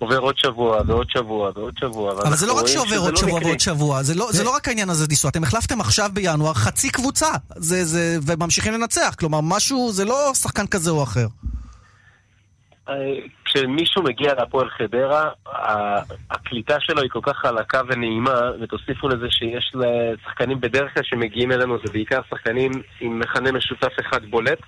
[0.00, 2.12] ועובר עוד שבוע ועוד שבוע ועוד שבוע.
[2.12, 3.40] אבל זה לא רק שעובר עוד לא שבוע.
[3.42, 6.90] ועוד שבוע, זה לא, זה לא רק העניין הזה, ניסו, אתם החלפתם עכשיו בינואר חצי
[6.90, 11.26] קבוצה, זה, זה, וממשיכים לנצח, כלומר משהו, זה לא שחקן כזה או אחר.
[13.44, 15.30] כשמישהו מגיע להפועל חדרה,
[16.30, 21.78] הקליטה שלו היא כל כך חלקה ונעימה, ותוסיפו לזה שיש לשחקנים בדרך כלל שמגיעים אלינו,
[21.84, 24.58] זה בעיקר שחקנים עם מכנה משותף אחד בולט,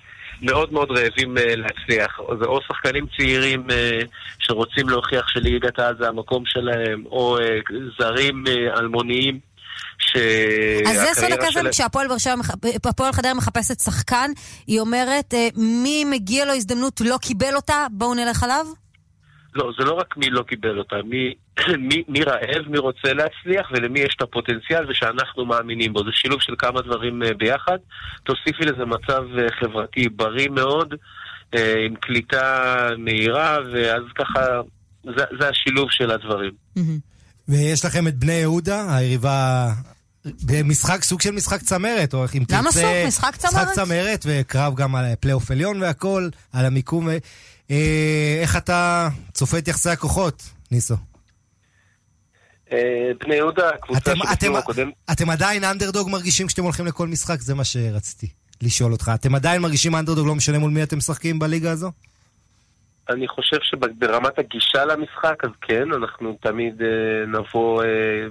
[0.41, 2.19] מאוד מאוד רעבים אה, להצליח.
[2.39, 3.99] זה או שחקנים צעירים אה,
[4.39, 7.59] שרוצים להוכיח שליגת העל זה המקום שלהם, או אה,
[7.99, 8.79] זרים אה,
[10.15, 10.87] אלמוניים.
[10.87, 12.55] אז זה סוד הקסם, שלהם- כשהפועל באר שבע, מח-
[12.85, 14.31] הפועל חדרה מחפשת שחקן,
[14.67, 18.65] היא אומרת, אה, מי מגיע לו הזדמנות לא קיבל אותה, בואו נלך עליו?
[19.55, 21.33] לא, זה לא רק מי לא קיבל אותה, מי,
[21.89, 25.99] מי, מי רעב, מי רוצה להצליח ולמי יש את הפוטנציאל ושאנחנו מאמינים בו.
[26.03, 27.77] זה שילוב של כמה דברים אה, ביחד.
[28.23, 30.93] תוסיפי לזה מצב אה, חברתי בריא מאוד,
[31.85, 32.65] עם קליטה
[32.97, 34.41] מהירה, ואז ככה,
[35.03, 36.51] זה, זה השילוב של הדברים.
[37.47, 39.73] ויש לכם את בני יהודה, היריבה...
[40.45, 42.57] במשחק, סוג של משחק צמרת, או איך אם תרצה...
[42.57, 43.07] למה סוג?
[43.07, 43.53] משחק צמרת?
[43.53, 47.09] משחק צמרת, וקרב גם על פלייאוף עליון והכל, על המיקום.
[47.71, 50.95] אה, איך אתה צופה את יחסי הכוחות, ניסו?
[52.71, 52.77] אה,
[53.19, 54.89] בני יהודה, קבוצה שבסיבוב הקודם...
[55.11, 57.41] אתם עדיין אנדרדוג מרגישים כשאתם הולכים לכל משחק?
[57.41, 58.27] זה מה שרציתי
[58.61, 59.11] לשאול אותך.
[59.15, 61.91] אתם עדיין מרגישים אנדרדוג, לא משנה מול מי אתם משחקים בליגה הזו?
[63.09, 68.27] אני חושב שברמת הגישה למשחק, אז כן, אנחנו תמיד אה, נבוא אה,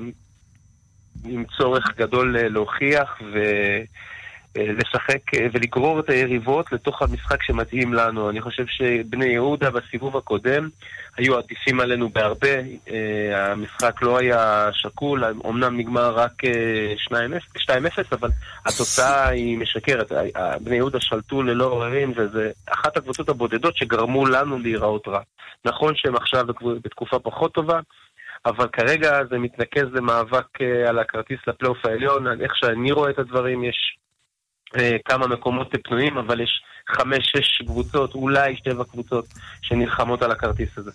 [1.24, 4.13] עם צורך גדול אה, להוכיח ולשחק
[4.56, 8.30] אה, ולגרור את היריבות לתוך המשחק שמתאים לנו.
[8.30, 10.68] אני חושב שבני יהודה בסיבוב הקודם
[11.16, 12.56] היו עדיפים עלינו בהרבה.
[12.90, 16.94] אה, המשחק לא היה שקול, אמנם נגמר רק אה,
[17.58, 18.30] 2-0, 2-0, אבל
[18.66, 20.12] התוצאה היא משקרת.
[20.60, 25.20] בני יהודה שלטו ללא עוררין, וזה אחת הקבוצות הבודדות שגרמו לנו להיראות רע.
[25.64, 26.46] נכון שהם עכשיו
[26.82, 27.80] בתקופה פחות טובה,
[28.46, 32.40] אבל כרגע זה מתנקז למאבק אה, על הכרטיס לפלייאוף העליון.
[32.40, 33.94] איך שאני רואה את הדברים, יש אה,
[35.04, 36.62] כמה מקומות פנויים, אבל יש
[36.96, 39.24] חמש-שש קבוצות, אולי שבע קבוצות,
[39.62, 40.90] שנלחמות על הכרטיס הזה.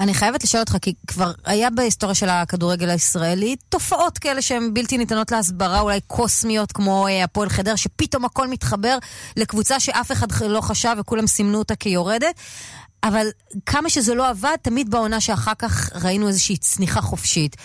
[0.00, 4.98] אני חייבת לשאול אותך, כי כבר היה בהיסטוריה של הכדורגל הישראלי תופעות כאלה שהן בלתי
[4.98, 8.98] ניתנות להסברה, אולי קוסמיות, כמו אה, הפועל חדר, שפתאום הכל מתחבר
[9.36, 12.40] לקבוצה שאף אחד לא חשב וכולם סימנו אותה כיורדת.
[13.04, 13.26] אבל
[13.66, 17.56] כמה שזה לא עבד, תמיד בעונה שאחר כך ראינו איזושהי צניחה חופשית.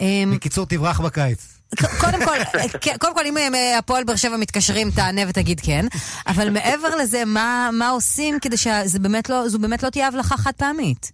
[0.00, 1.55] אמ, בקיצור, תברח בקיץ.
[2.00, 5.86] קודם כל, כן, קודם כל, אם אה, הפועל באר שבע מתקשרים, תענה ותגיד כן.
[6.26, 10.52] אבל מעבר לזה, מה, מה עושים כדי שזו באמת לא, באמת לא תהיה הבלחה חד
[10.56, 11.12] פעמית?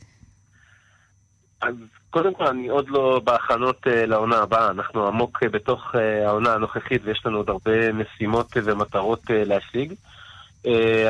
[1.63, 1.75] אז
[2.11, 4.71] קודם כל, אני עוד לא בהכנות אה, לעונה הבאה.
[4.71, 9.45] אנחנו עמוק אה, בתוך אה, העונה הנוכחית ויש לנו עוד הרבה משימות אה, ומטרות אה,
[9.45, 9.91] להשיג.
[9.91, 9.97] אה,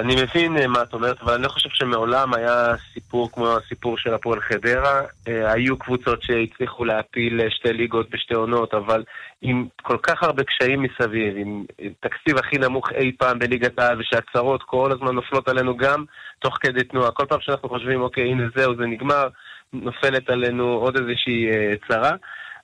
[0.00, 3.98] אני מבין אה, מה את אומרת, אבל אני לא חושב שמעולם היה סיפור כמו הסיפור
[3.98, 5.00] של הפועל חדרה.
[5.28, 9.04] אה, היו קבוצות שהצליחו להפיל אה, שתי ליגות בשתי עונות, אבל
[9.42, 11.64] עם כל כך הרבה קשיים מסביב, עם
[12.00, 16.04] תקציב הכי נמוך אי פעם בליגת העל, ושהצהרות כל הזמן נופלות עלינו גם
[16.38, 17.10] תוך כדי תנועה.
[17.10, 19.28] כל פעם שאנחנו חושבים, אוקיי, הנה זהו, זה נגמר,
[19.72, 22.12] נופלת עלינו עוד איזושהי אה, צרה.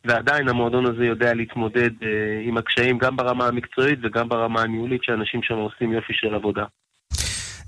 [0.08, 2.08] ועדיין המועדון הזה יודע להתמודד אה,
[2.48, 6.64] עם הקשיים גם ברמה המקצועית וגם ברמה הניהולית, שאנשים שם עושים יופי של עבודה.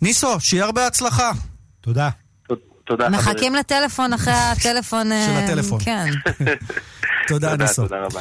[0.03, 1.31] ניסו, שיהיה הרבה הצלחה.
[1.81, 2.09] תודה.
[2.85, 3.09] תודה.
[3.09, 5.07] מחכים לטלפון אחרי הטלפון...
[5.07, 5.79] של אה, הטלפון.
[5.85, 6.07] כן.
[7.29, 7.83] תודה, ניסו.
[7.83, 8.21] תודה רבה.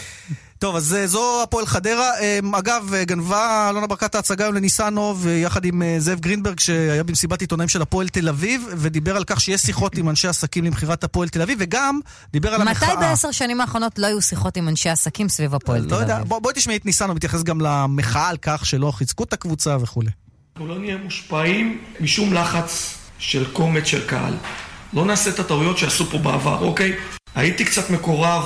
[0.60, 2.10] טוב, אז אה, זו הפועל חדרה.
[2.20, 7.42] אה, אגב, אה, גנבה אלונה ברקת ההצגה היום לניסנוב, יחד עם זאב גרינברג, שהיה במסיבת
[7.42, 11.30] עיתונאים של הפועל תל אביב, ודיבר על כך שיש שיחות עם אנשי עסקים למכירת הפועל
[11.30, 12.00] תל אביב, וגם
[12.32, 12.90] דיבר על המחאה.
[12.90, 16.16] מתי בעשר שנים האחרונות לא היו שיחות עם אנשי עסקים סביב הפועל תל לא יודע,
[16.16, 16.28] אביב?
[16.28, 20.10] בוא- בואי תשמעי את ניסנוב מתייחס גם למחאה על כך שלא חיזקו את הקבוצה וכולי.
[20.56, 24.34] אנחנו לא נהיה מושפעים משום לחץ של קומץ של קהל.
[24.94, 26.94] לא נעשה את הטעויות שעשו פה בעבר, אוקיי?
[27.36, 28.44] הייתי קצת מקורב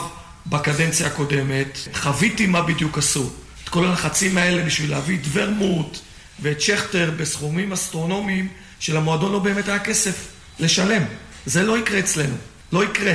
[0.48, 3.30] בקדנציה הקודמת, חוויתי מה בדיוק עשו.
[3.64, 6.00] את כל הלחצים האלה בשביל להביא את ורמוט
[6.39, 8.48] ואת שכטר בסכומים אסטרונומיים
[8.80, 10.28] שלמועדון לא באמת היה כסף
[10.60, 11.04] לשלם.
[11.46, 12.36] זה לא יקרה אצלנו,
[12.72, 13.14] לא יקרה.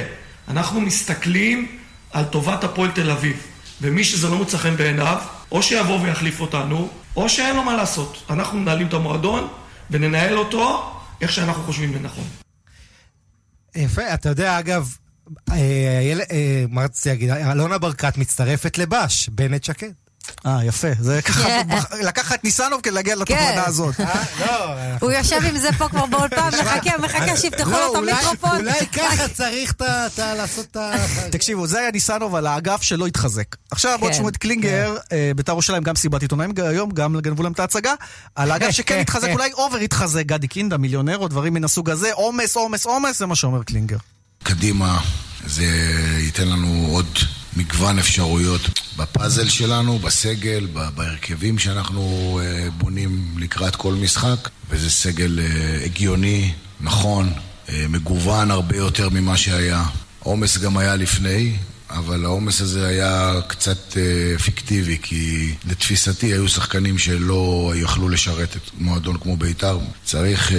[0.49, 1.79] אנחנו מסתכלים
[2.11, 3.37] על טובת הפועל תל אביב,
[3.81, 5.19] ומי שזה לא מוצא חן בעיניו,
[5.53, 8.23] או שיבוא ויחליף אותנו, או שאין לו מה לעשות.
[8.31, 9.49] אנחנו מנהלים את המועדון
[9.91, 12.25] וננהל אותו איך שאנחנו חושבים לנכון.
[13.75, 14.97] יפה, אתה יודע, אגב,
[16.69, 17.31] מה רציתי להגיד?
[17.31, 19.91] אלונה ברקת מצטרפת לבש, בנט שקד.
[20.47, 20.89] אה, יפה.
[21.01, 21.49] זה ככה,
[22.03, 23.95] לקח את ניסנוב כדי להגיע לתובנה הזאת.
[24.47, 28.57] לא, הוא יושב עם זה פה כבר באולפן, מחכה, מחכה שיפתחו לו את המיקרופון.
[28.57, 29.75] אולי ככה צריך
[30.19, 30.93] לעשות את ה...
[31.31, 33.57] תקשיבו, זה היה ניסנוב על האגף שלא התחזק.
[33.71, 34.15] עכשיו בואו כן.
[34.15, 37.95] תשמעו את קלינגר, אה, בית"ר ירושלים, גם סיבת עיתונאים היום, גם גנבו להם את ההצגה,
[38.35, 42.13] על האגף שכן התחזק, אולי over התחזק, גדי קינדה, מיליונר או דברים מן הסוג הזה,
[42.13, 43.97] עומס, עומס, עומס, זה מה שאומר קלינגר.
[44.43, 45.01] קדימה,
[45.47, 45.65] זה
[46.19, 47.19] ייתן לנו עוד
[47.57, 48.61] מגוון אפשרויות
[48.97, 57.33] בפאזל שלנו, בסגל, בהרכבים שאנחנו אה, בונים לקראת כל משחק, וזה סגל אה, הגיוני, נכון,
[57.69, 59.85] אה, מגוון הרבה יותר ממה שהיה.
[60.19, 61.57] עומס גם היה לפני,
[61.91, 68.71] אבל העומס הזה היה קצת אה, פיקטיבי, כי לתפיסתי היו שחקנים שלא יכלו לשרת את
[68.79, 69.79] מועדון כמו בית"ר.
[70.05, 70.57] צריך אה,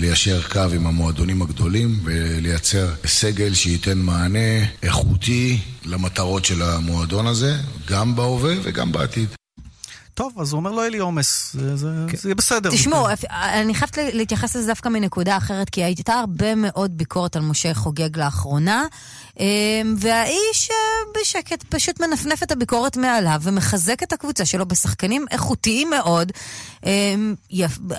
[0.00, 7.56] ליישר קו עם המועדונים הגדולים ולייצר סגל שייתן מענה איכותי למטרות של המועדון הזה,
[7.88, 9.28] גם בהווה וגם בעתיד.
[10.14, 11.88] טוב, אז הוא אומר לא יהיה לי עומס, זה- זה
[12.24, 12.70] יהיה בסדר.
[12.70, 17.74] תשמעו, אני חייבת להתייחס לזה דווקא מנקודה אחרת, כי הייתה הרבה מאוד ביקורת על משה
[17.74, 18.84] חוגג לאחרונה,
[19.40, 19.44] אמ,
[19.98, 20.76] והאיש אה,
[21.20, 26.32] בשקט פשוט מנפנף את הביקורת מעליו ומחזק את הקבוצה שלו בשחקנים איכותיים מאוד.
[26.86, 27.34] אמ,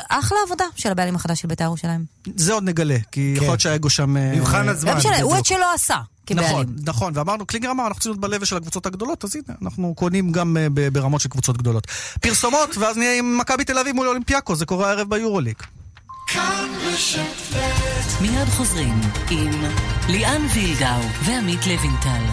[0.09, 2.05] אחלה עבודה של הבעלים החדש של בית"ר ירושלים.
[2.35, 4.17] זה עוד נגלה, כי יכול להיות שהאגו שם...
[4.17, 4.97] אה, מבחן לא הזמן.
[4.97, 5.45] משנה, הוא את.
[5.45, 6.49] שלא עשה כבעלים.
[6.49, 9.93] נכון, נכון, ואמרנו, קלינגר אמר, אנחנו צריכים להיות ב-level של הקבוצות הגדולות, אז הנה, אנחנו
[9.95, 11.87] קונים גם אה, ברמות של קבוצות גדולות.
[12.21, 15.55] פרסומות, ואז נהיה עם מכבי תל אביב מול אולימפיאקו, זה קורה הערב ביורוליג.
[18.21, 19.51] מיד חוזרים עם
[20.09, 22.23] ליאן וילדאו ועמית לוינטל.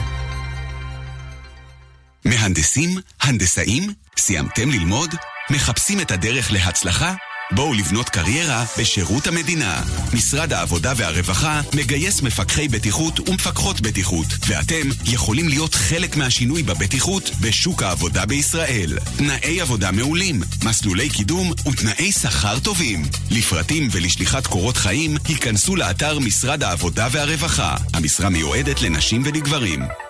[2.25, 2.91] מהנדסים?
[3.21, 3.93] הנדסאים?
[4.19, 5.15] סיימתם ללמוד?
[5.51, 7.15] מחפשים את הדרך להצלחה?
[7.53, 9.83] בואו לבנות קריירה בשירות המדינה.
[10.15, 17.83] משרד העבודה והרווחה מגייס מפקחי בטיחות ומפקחות בטיחות, ואתם יכולים להיות חלק מהשינוי בבטיחות בשוק
[17.83, 18.99] העבודה בישראל.
[19.17, 23.03] תנאי עבודה מעולים, מסלולי קידום ותנאי שכר טובים.
[23.31, 27.77] לפרטים ולשליחת קורות חיים, היכנסו לאתר משרד העבודה והרווחה.
[27.95, 30.10] המשרה מיועדת לנשים ולגברים.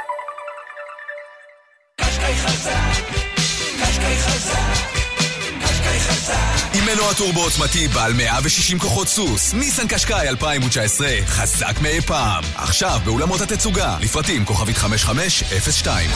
[7.15, 12.45] טורבו עוצמתי בעל 160 כוחות סוס, ניסן קשקאי 2019 חזק מאי פעם.
[12.55, 16.11] עכשיו באולמות התצוגה, לפרטים כוכבית 5502.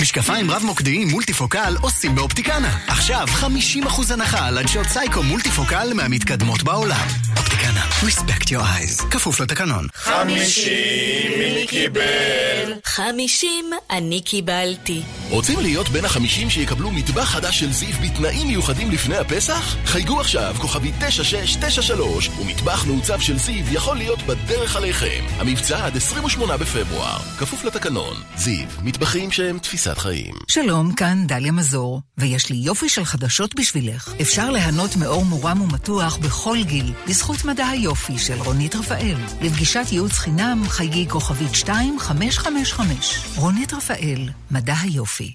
[0.00, 2.78] משקפיים רב-מוקדיים מולטיפוקל עושים באופטיקנה.
[2.86, 7.06] עכשיו 50% הנחה על עדשות סייקו מולטיפוקל מהמתקדמות בעולם.
[7.36, 9.06] אופטיקנה, respect your eyes.
[9.10, 9.86] כפוף לתקנון.
[9.94, 12.72] חמישים, מי קיבל?
[12.84, 15.02] חמישים אני קיבלתי.
[15.30, 19.76] רוצים להיות בין החמישים שיקבלו מטבח חדש של זיו בתנאים מיוחדים לפני הפסח?
[19.84, 25.24] חייגו עכשיו, כוכבי 9693, ומטבח מעוצב של זיו יכול להיות בדרך עליכם.
[25.38, 28.16] המבצע עד 28 בפברואר, כפוף לתקנון.
[28.36, 29.58] זיו, מטבחים שהם
[29.94, 30.34] תפיסת חיים.
[30.48, 34.14] שלום, כאן דליה מזור, ויש לי יופי של חדשות בשבילך.
[34.20, 39.16] אפשר ליהנות מאור מורם ומתוח בכל גיל, בזכות מדע היופי של רונית רפאל.
[39.42, 43.24] לפגישת ייעוץ חינם, חייגי כוכבית 2555.
[43.36, 45.34] רונית רפאל, מדע היופי.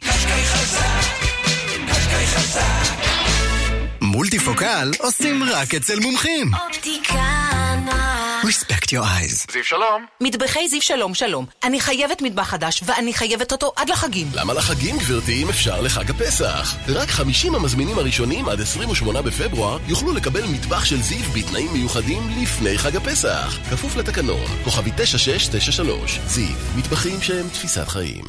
[4.05, 6.51] מולטיפוקל עושים רק אצל מומחים.
[6.67, 8.41] אופטיקנה.
[8.43, 9.51] respect your eyes.
[9.51, 10.05] זיו שלום.
[10.21, 11.45] מטבחי זיו שלום שלום.
[11.63, 14.27] אני חייבת מטבח חדש, ואני חייבת אותו עד לחגים.
[14.33, 16.75] למה לחגים, גברתי, אם אפשר לחג הפסח?
[16.87, 22.77] רק 50 המזמינים הראשונים עד 28 בפברואר יוכלו לקבל מטבח של זיו בתנאים מיוחדים לפני
[22.77, 23.57] חג הפסח.
[23.71, 26.19] כפוף לתקנון, כוכבי 9693.
[26.27, 28.23] זיו, מטבחים שהם תפיסת חיים.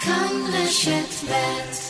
[0.00, 1.87] כאן רשת ב'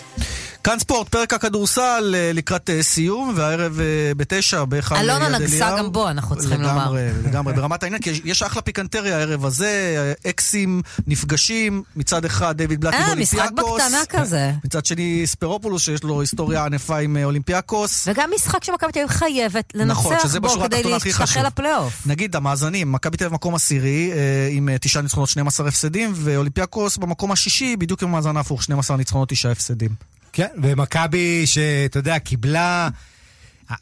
[0.65, 3.85] כאן ספורט, פרק הכדורסל אה, לקראת אה, סיום, והערב אה,
[4.17, 5.17] בתשע בהיכל יד אליהו.
[5.21, 6.75] אלונה נגסה גם בו, אנחנו צריכים לומר.
[6.83, 9.97] לגמרי, לגמרי, ברמת העניין, כי יש- אחלה פיקנטריה הערב הזה,
[10.29, 13.51] אקסים נפגשים, מצד אחד דיוויד בלאטי אה, משחק.
[13.53, 14.53] בקטנה כזה.
[14.65, 18.09] מצד שני ספירופולוס, שיש לו היסטוריה ענפה עם אולימפיאקוס.
[18.09, 21.47] וגם משחק שמכבי תל אביב חייבת נכון, לנצח שזה בו כדי להשתחל.
[21.47, 22.03] לפלייאוף.
[22.07, 24.11] נגיד המאזנים, מכבי תל אביב מקום עשירי
[24.51, 29.51] עם תשעה ניצחונות 12 הפסדים, ואולימפיאקוס במקום השישי, בדיוק עם המאזן ההפוך, 12 ניצחונות 9
[29.51, 29.91] הפסדים.
[30.33, 32.89] כן, ומכבי שאתה יודע, קיבלה...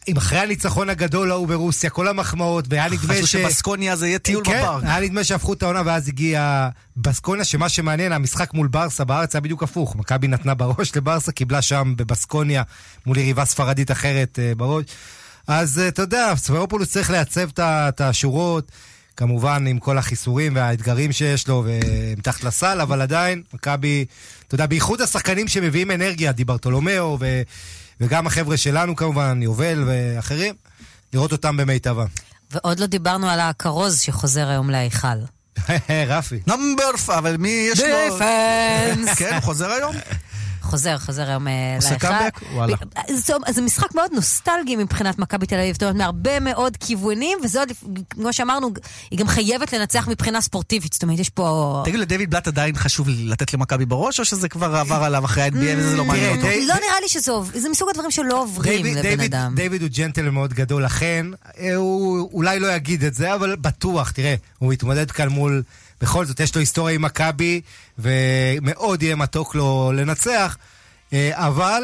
[0.09, 3.22] אם אחרי הניצחון הגדול ההוא ברוסיה, כל המחמאות, והיה נדמה ש...
[3.22, 4.84] חשבו שבסקוניה זה יהיה טיול כן, בפארק.
[4.84, 9.40] היה נדמה שהפכו את העונה, ואז הגיע בסקוניה, שמה שמעניין, המשחק מול ברסה בארץ היה
[9.40, 9.97] בדיוק הפוך.
[9.97, 12.62] מכבי נתנה בראש לברסה, קיבלה שם בבסקוניה
[13.07, 14.84] מול יריבה ספרדית אחרת אה, בראש.
[15.47, 18.72] אז אה, אתה יודע, ספרופולוס צריך לייצב את השורות,
[19.16, 24.05] כמובן עם כל החיסורים והאתגרים שיש לו, ומתחת לסל, אבל עדיין, מכבי,
[24.47, 27.42] אתה יודע, בייחוד השחקנים שמביאים אנרגיה, דיברטולומיאו, ו...
[28.01, 30.55] וגם החבר'ה שלנו כמובן, יובל ואחרים,
[31.12, 32.07] לראות אותם במיטבם.
[32.51, 35.18] ועוד לא דיברנו על הכרוז שחוזר היום להיכל.
[36.09, 36.40] רפי.
[36.47, 37.11] number פ...
[37.11, 37.86] אבל מי יש לו...
[38.11, 39.14] defense.
[39.18, 39.97] כן, הוא חוזר היום?
[40.67, 42.07] חוזר, חוזר היום אה, עושה להיכל.
[42.09, 42.41] קאמבק?
[42.55, 42.77] וואלה.
[43.51, 47.69] זה, משחק מאוד נוסטלגי מבחינת מכבי תל אביב, זאת אומרת, מהרבה מאוד כיוונים, וזה עוד,
[48.11, 48.71] כמו שאמרנו,
[49.11, 51.83] היא גם חייבת לנצח מבחינה ספורטיבית, זאת אומרת, יש פה...
[51.85, 55.79] תגיד, לדויד בלאט עדיין חשוב לתת למכבי בראש, או שזה כבר עבר עליו אחרי ה-NBA
[55.79, 56.47] וזה לא מעניין אותו?
[56.69, 59.53] לא נראה לי שזה עוב- זה מסוג הדברים שלא עוברים לבן אדם.
[59.57, 61.27] דיוויד הוא ג'נטל מאוד גדול, לכן
[61.61, 65.62] אה, הוא אולי לא יגיד את זה, אבל בטוח, תראה, הוא התמודד כאן מול...
[66.01, 67.61] בכל זאת, יש לו היסטוריה עם מכבי,
[67.99, 70.57] ומאוד יהיה מתוק לו לנצח,
[71.12, 71.82] אה, אבל...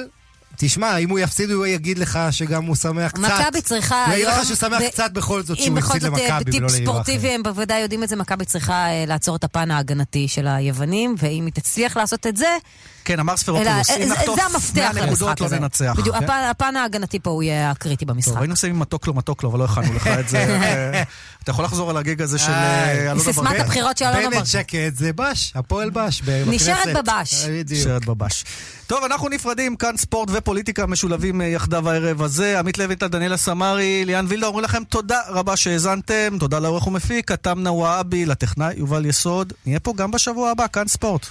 [0.57, 3.41] תשמע, אם הוא יפסיד, הוא יגיד לך שגם הוא שמח קצת.
[3.41, 4.29] מכבי צריכה הוא היום...
[4.29, 6.55] יגיד לך שהוא שמח ו- קצת בכל זאת אם שהוא בכל זאת, אה, למכבי בטיפ
[6.61, 7.05] ולא ליריבה אחרת.
[7.05, 11.15] ספורטיבי, הם בוודאי יודעים את זה, מכבי צריכה אה, לעצור את הפן ההגנתי של היוונים,
[11.19, 12.57] ואם היא תצליח לעשות את זה...
[13.05, 15.59] כן, אמר ספירופולוס, אם זה- נחטוף המפתח 100 נקודות למשחק לא הזה.
[15.61, 15.95] ננצח.
[15.99, 16.25] בדיוק, כן.
[16.51, 18.33] הפן- ההגנתי פה הוא יהיה הקריטי במשחק.
[18.33, 20.39] טוב, היינו שמים מתוק לו, מתוק לו, אבל לא הכנו לך את זה.
[20.39, 21.03] אה,
[21.43, 22.55] אתה יכול לחזור על הגיג הזה של איי.
[22.99, 23.61] אה, אלונה סיסמת ברקת?
[23.61, 24.47] הבחירות של אלונה בנט ברקת.
[24.47, 26.23] שקט זה בש, הפועל בש.
[26.47, 26.97] נשארת.
[26.97, 27.45] בבש.
[27.45, 27.81] אה, בדיוק.
[27.81, 28.45] נשארת בבש.
[28.87, 32.59] טוב, אנחנו נפרדים, כאן ספורט ופוליטיקה משולבים אה, יחדיו הערב הזה.
[32.59, 37.59] עמית לוינטל, דניאלה סמרי, ליאן וילדה, אומרים לכם תודה רבה שהאזנתם, תודה לעורך ומפיק, כתם
[37.59, 39.53] נוואבי, לטכנאי יובל יסוד.
[39.67, 41.27] נהיה פה גם בשבוע הבא, כאן ספורט.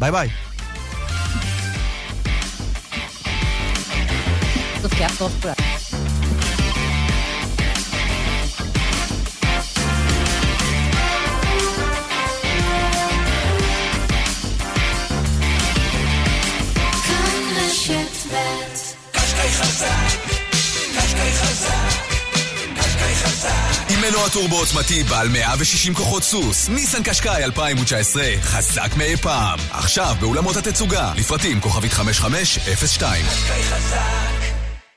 [0.00, 0.28] ביי ביי.
[19.52, 19.96] חזק,
[20.96, 22.14] קשקי חזק,
[22.78, 23.90] קשקי חזק.
[23.90, 29.58] עם מנוע טורבו עוצמתי בעל 160 כוחות סוס, ניסן קשקאי 2019, חזק מאי פעם.
[29.70, 33.24] עכשיו באולמות התצוגה, לפרטים כוכבית 5502.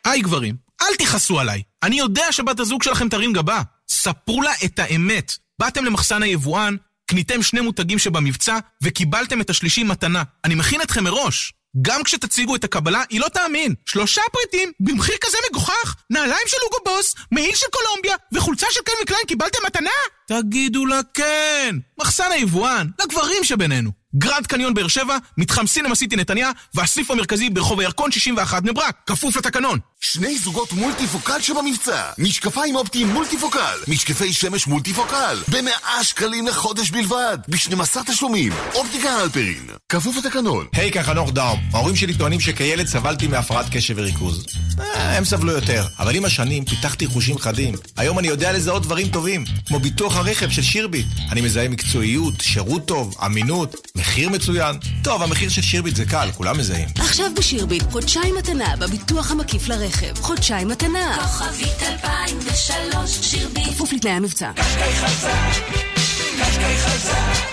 [0.06, 1.62] היי גברים, אל תכעסו עליי.
[1.84, 3.62] אני יודע שבת הזוג שלכם תרים גבה.
[3.90, 5.34] ספרו לה את האמת.
[5.60, 6.76] באתם למחסן היבואן,
[7.06, 10.24] קניתם שני מותגים שבמבצע, וקיבלתם את השלישי מתנה.
[10.46, 11.54] אני מכין אתכם מראש.
[11.82, 13.74] גם כשתציגו את הקבלה, היא לא תאמין.
[13.86, 19.06] שלושה פריטים, במחיר כזה מגוחך, נעליים של הוגו בוס, מעיל של קולומביה, וחולצה של קלווין
[19.06, 19.90] קליין קיבלתם מתנה?
[20.28, 21.76] תגידו לה כן.
[22.00, 23.92] מחסן היבואן, לגברים שבינינו.
[24.16, 28.96] גרנד קניון באר שבע, מתחם סינמה סיטי נתניה, והסניף המרכזי ברחוב הירקון 61 בני ברק,
[29.06, 29.80] כפוף לתקנון.
[30.04, 32.04] שני זוגות מולטיפוקל שבמבצע.
[32.18, 33.78] משקפיים אופטיים מולטיפוקל.
[33.88, 35.38] משקפי שמש מולטיפוקל.
[35.48, 37.38] במאה שקלים לחודש בלבד.
[37.48, 38.54] ב-12 תשלומים.
[38.74, 39.68] אופטיקה הלפרין.
[39.90, 40.68] כפוף לתקנון.
[40.74, 41.60] היי, כאן חנוך דאום.
[41.74, 44.46] ההורים שלי טוענים שכילד סבלתי מהפרעת קשב וריכוז.
[44.80, 47.76] אה, הם סבלו יותר, אבל עם השנים פיתחתי חושים חדים.
[47.98, 51.08] היום אני יודע לזהות דברים טובים, כמו ביטוח הרכב של שירביט.
[51.32, 54.76] אני מזהה מקצועיות, שירות טוב, אמינות, מחיר מצוין.
[55.04, 56.88] טוב, המחיר של שירביט זה קל, כולם מזהים.
[57.00, 59.93] עכשיו בשירביט, חודשיים מתנה בביטוח המקיף לרכב.
[60.22, 61.18] חודשיים מתנה.
[61.22, 64.52] כוכבית 2003 שירביט כפוף לתנאי המבצע.
[64.56, 65.30] קשקי חזק,
[66.42, 67.48] קשקי חזק,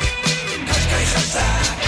[0.68, 1.80] קשקי חזק.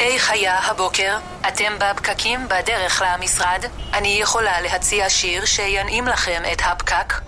[0.00, 1.16] איך היה הבוקר?
[1.48, 3.64] אתם בפקקים בדרך למשרד?
[3.92, 7.27] אני יכולה להציע שיר שינעים לכם את הפקק?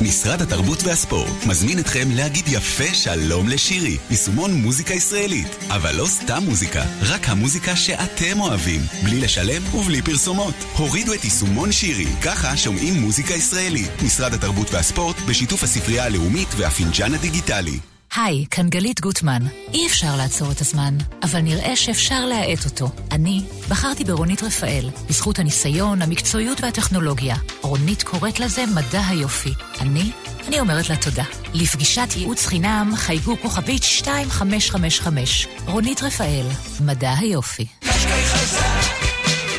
[0.00, 5.46] משרד התרבות והספורט מזמין אתכם להגיד יפה שלום לשירי, יישומון מוזיקה ישראלית.
[5.70, 10.54] אבל לא סתם מוזיקה, רק המוזיקה שאתם אוהבים, בלי לשלם ובלי פרסומות.
[10.76, 14.02] הורידו את יישומון שירי, ככה שומעים מוזיקה ישראלית.
[14.02, 17.95] משרד התרבות והספורט בשיתוף הספרייה הלאומית והפינג'אן הדיגיטלי.
[18.16, 19.42] היי, כאן גלית גוטמן.
[19.74, 22.88] אי אפשר לעצור את הזמן, אבל נראה שאפשר להאט אותו.
[23.12, 27.36] אני בחרתי ברונית רפאל, בזכות הניסיון, המקצועיות והטכנולוגיה.
[27.60, 29.54] רונית קוראת לזה מדע היופי.
[29.80, 30.10] אני,
[30.48, 31.24] אני אומרת לה תודה.
[31.54, 35.46] לפגישת ייעוץ חינם חייגו כוכבית 2555.
[35.66, 36.46] רונית רפאל,
[36.80, 37.66] מדע היופי.
[37.80, 39.06] קשקי חזק,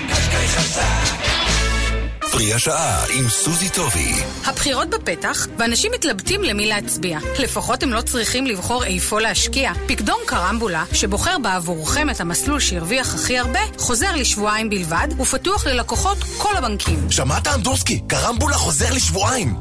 [0.10, 1.17] קשקי חזק.
[2.38, 4.14] פרי השעה עם סוזי טובי.
[4.46, 7.20] הבחירות בפתח, ואנשים מתלבטים למי להצביע.
[7.40, 9.72] לפחות הם לא צריכים לבחור איפה להשקיע.
[9.88, 16.56] פקדון קרמבולה, שבוחר בעבורכם את המסלול שהרוויח הכי הרבה, חוזר לשבועיים בלבד, ופתוח ללקוחות כל
[16.58, 17.12] הבנקים.
[17.12, 18.02] שמעת אנדורסקי?
[18.08, 19.56] קרמבולה חוזר לשבועיים.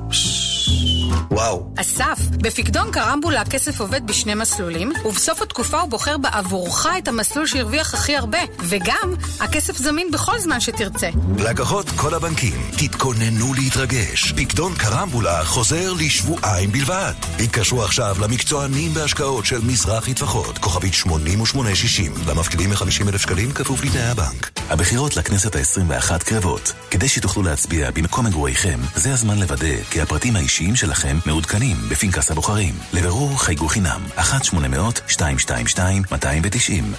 [1.31, 1.73] וואו.
[1.77, 7.95] אסף, בפקדון קרמבולה הכסף עובד בשני מסלולים, ובסוף התקופה הוא בוחר בעבורך את המסלול שהרוויח
[7.95, 8.39] הכי הרבה.
[8.59, 11.09] וגם, הכסף זמין בכל זמן שתרצה.
[11.39, 14.33] לקוחות כל הבנקים, תתכוננו להתרגש.
[14.33, 17.13] פקדון קרמבולה חוזר לשבועיים בלבד.
[17.45, 24.03] התקשרו עכשיו למקצוענים בהשקעות של מזרחי טפחות, כוכבית 8860, למפקידים מ-50 אלף שקלים כפוף לתנאי
[24.03, 24.51] הבנק.
[24.71, 26.73] הבחירות לכנסת ה-21 קרבות.
[26.91, 32.75] כדי שתוכלו להצביע במקום מגוריכם, זה הזמן לוודא כי הפרטים האישיים שלכם מעודכנים בפנקס הבוחרים.
[32.93, 34.21] לבירור חייגו חינם, 1-800-222-290,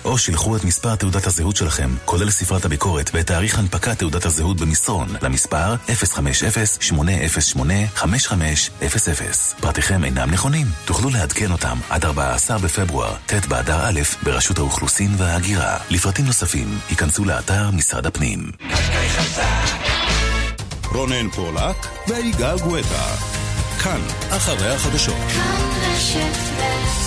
[0.06, 4.58] או שילחו את מספר תעודת הזהות שלכם, כולל ספרת הביקורת ואת תאריך הנפקת תעודת הזהות
[4.58, 5.92] במסרון, למספר 050-808-5500.
[9.62, 15.78] פרטיכם אינם נכונים, תוכלו לעדכן אותם עד 14 בפברואר, ט' באדר א', ברשות האוכלוסין וההגירה.
[15.90, 18.52] לפרטים נוספים, היכנסו לאתר משרד הפנים.
[20.92, 23.47] רונן פולק ויגאל גואטה.
[23.84, 25.16] כאן, אחרי החדשות.
[25.16, 27.07] כאן רשת ב'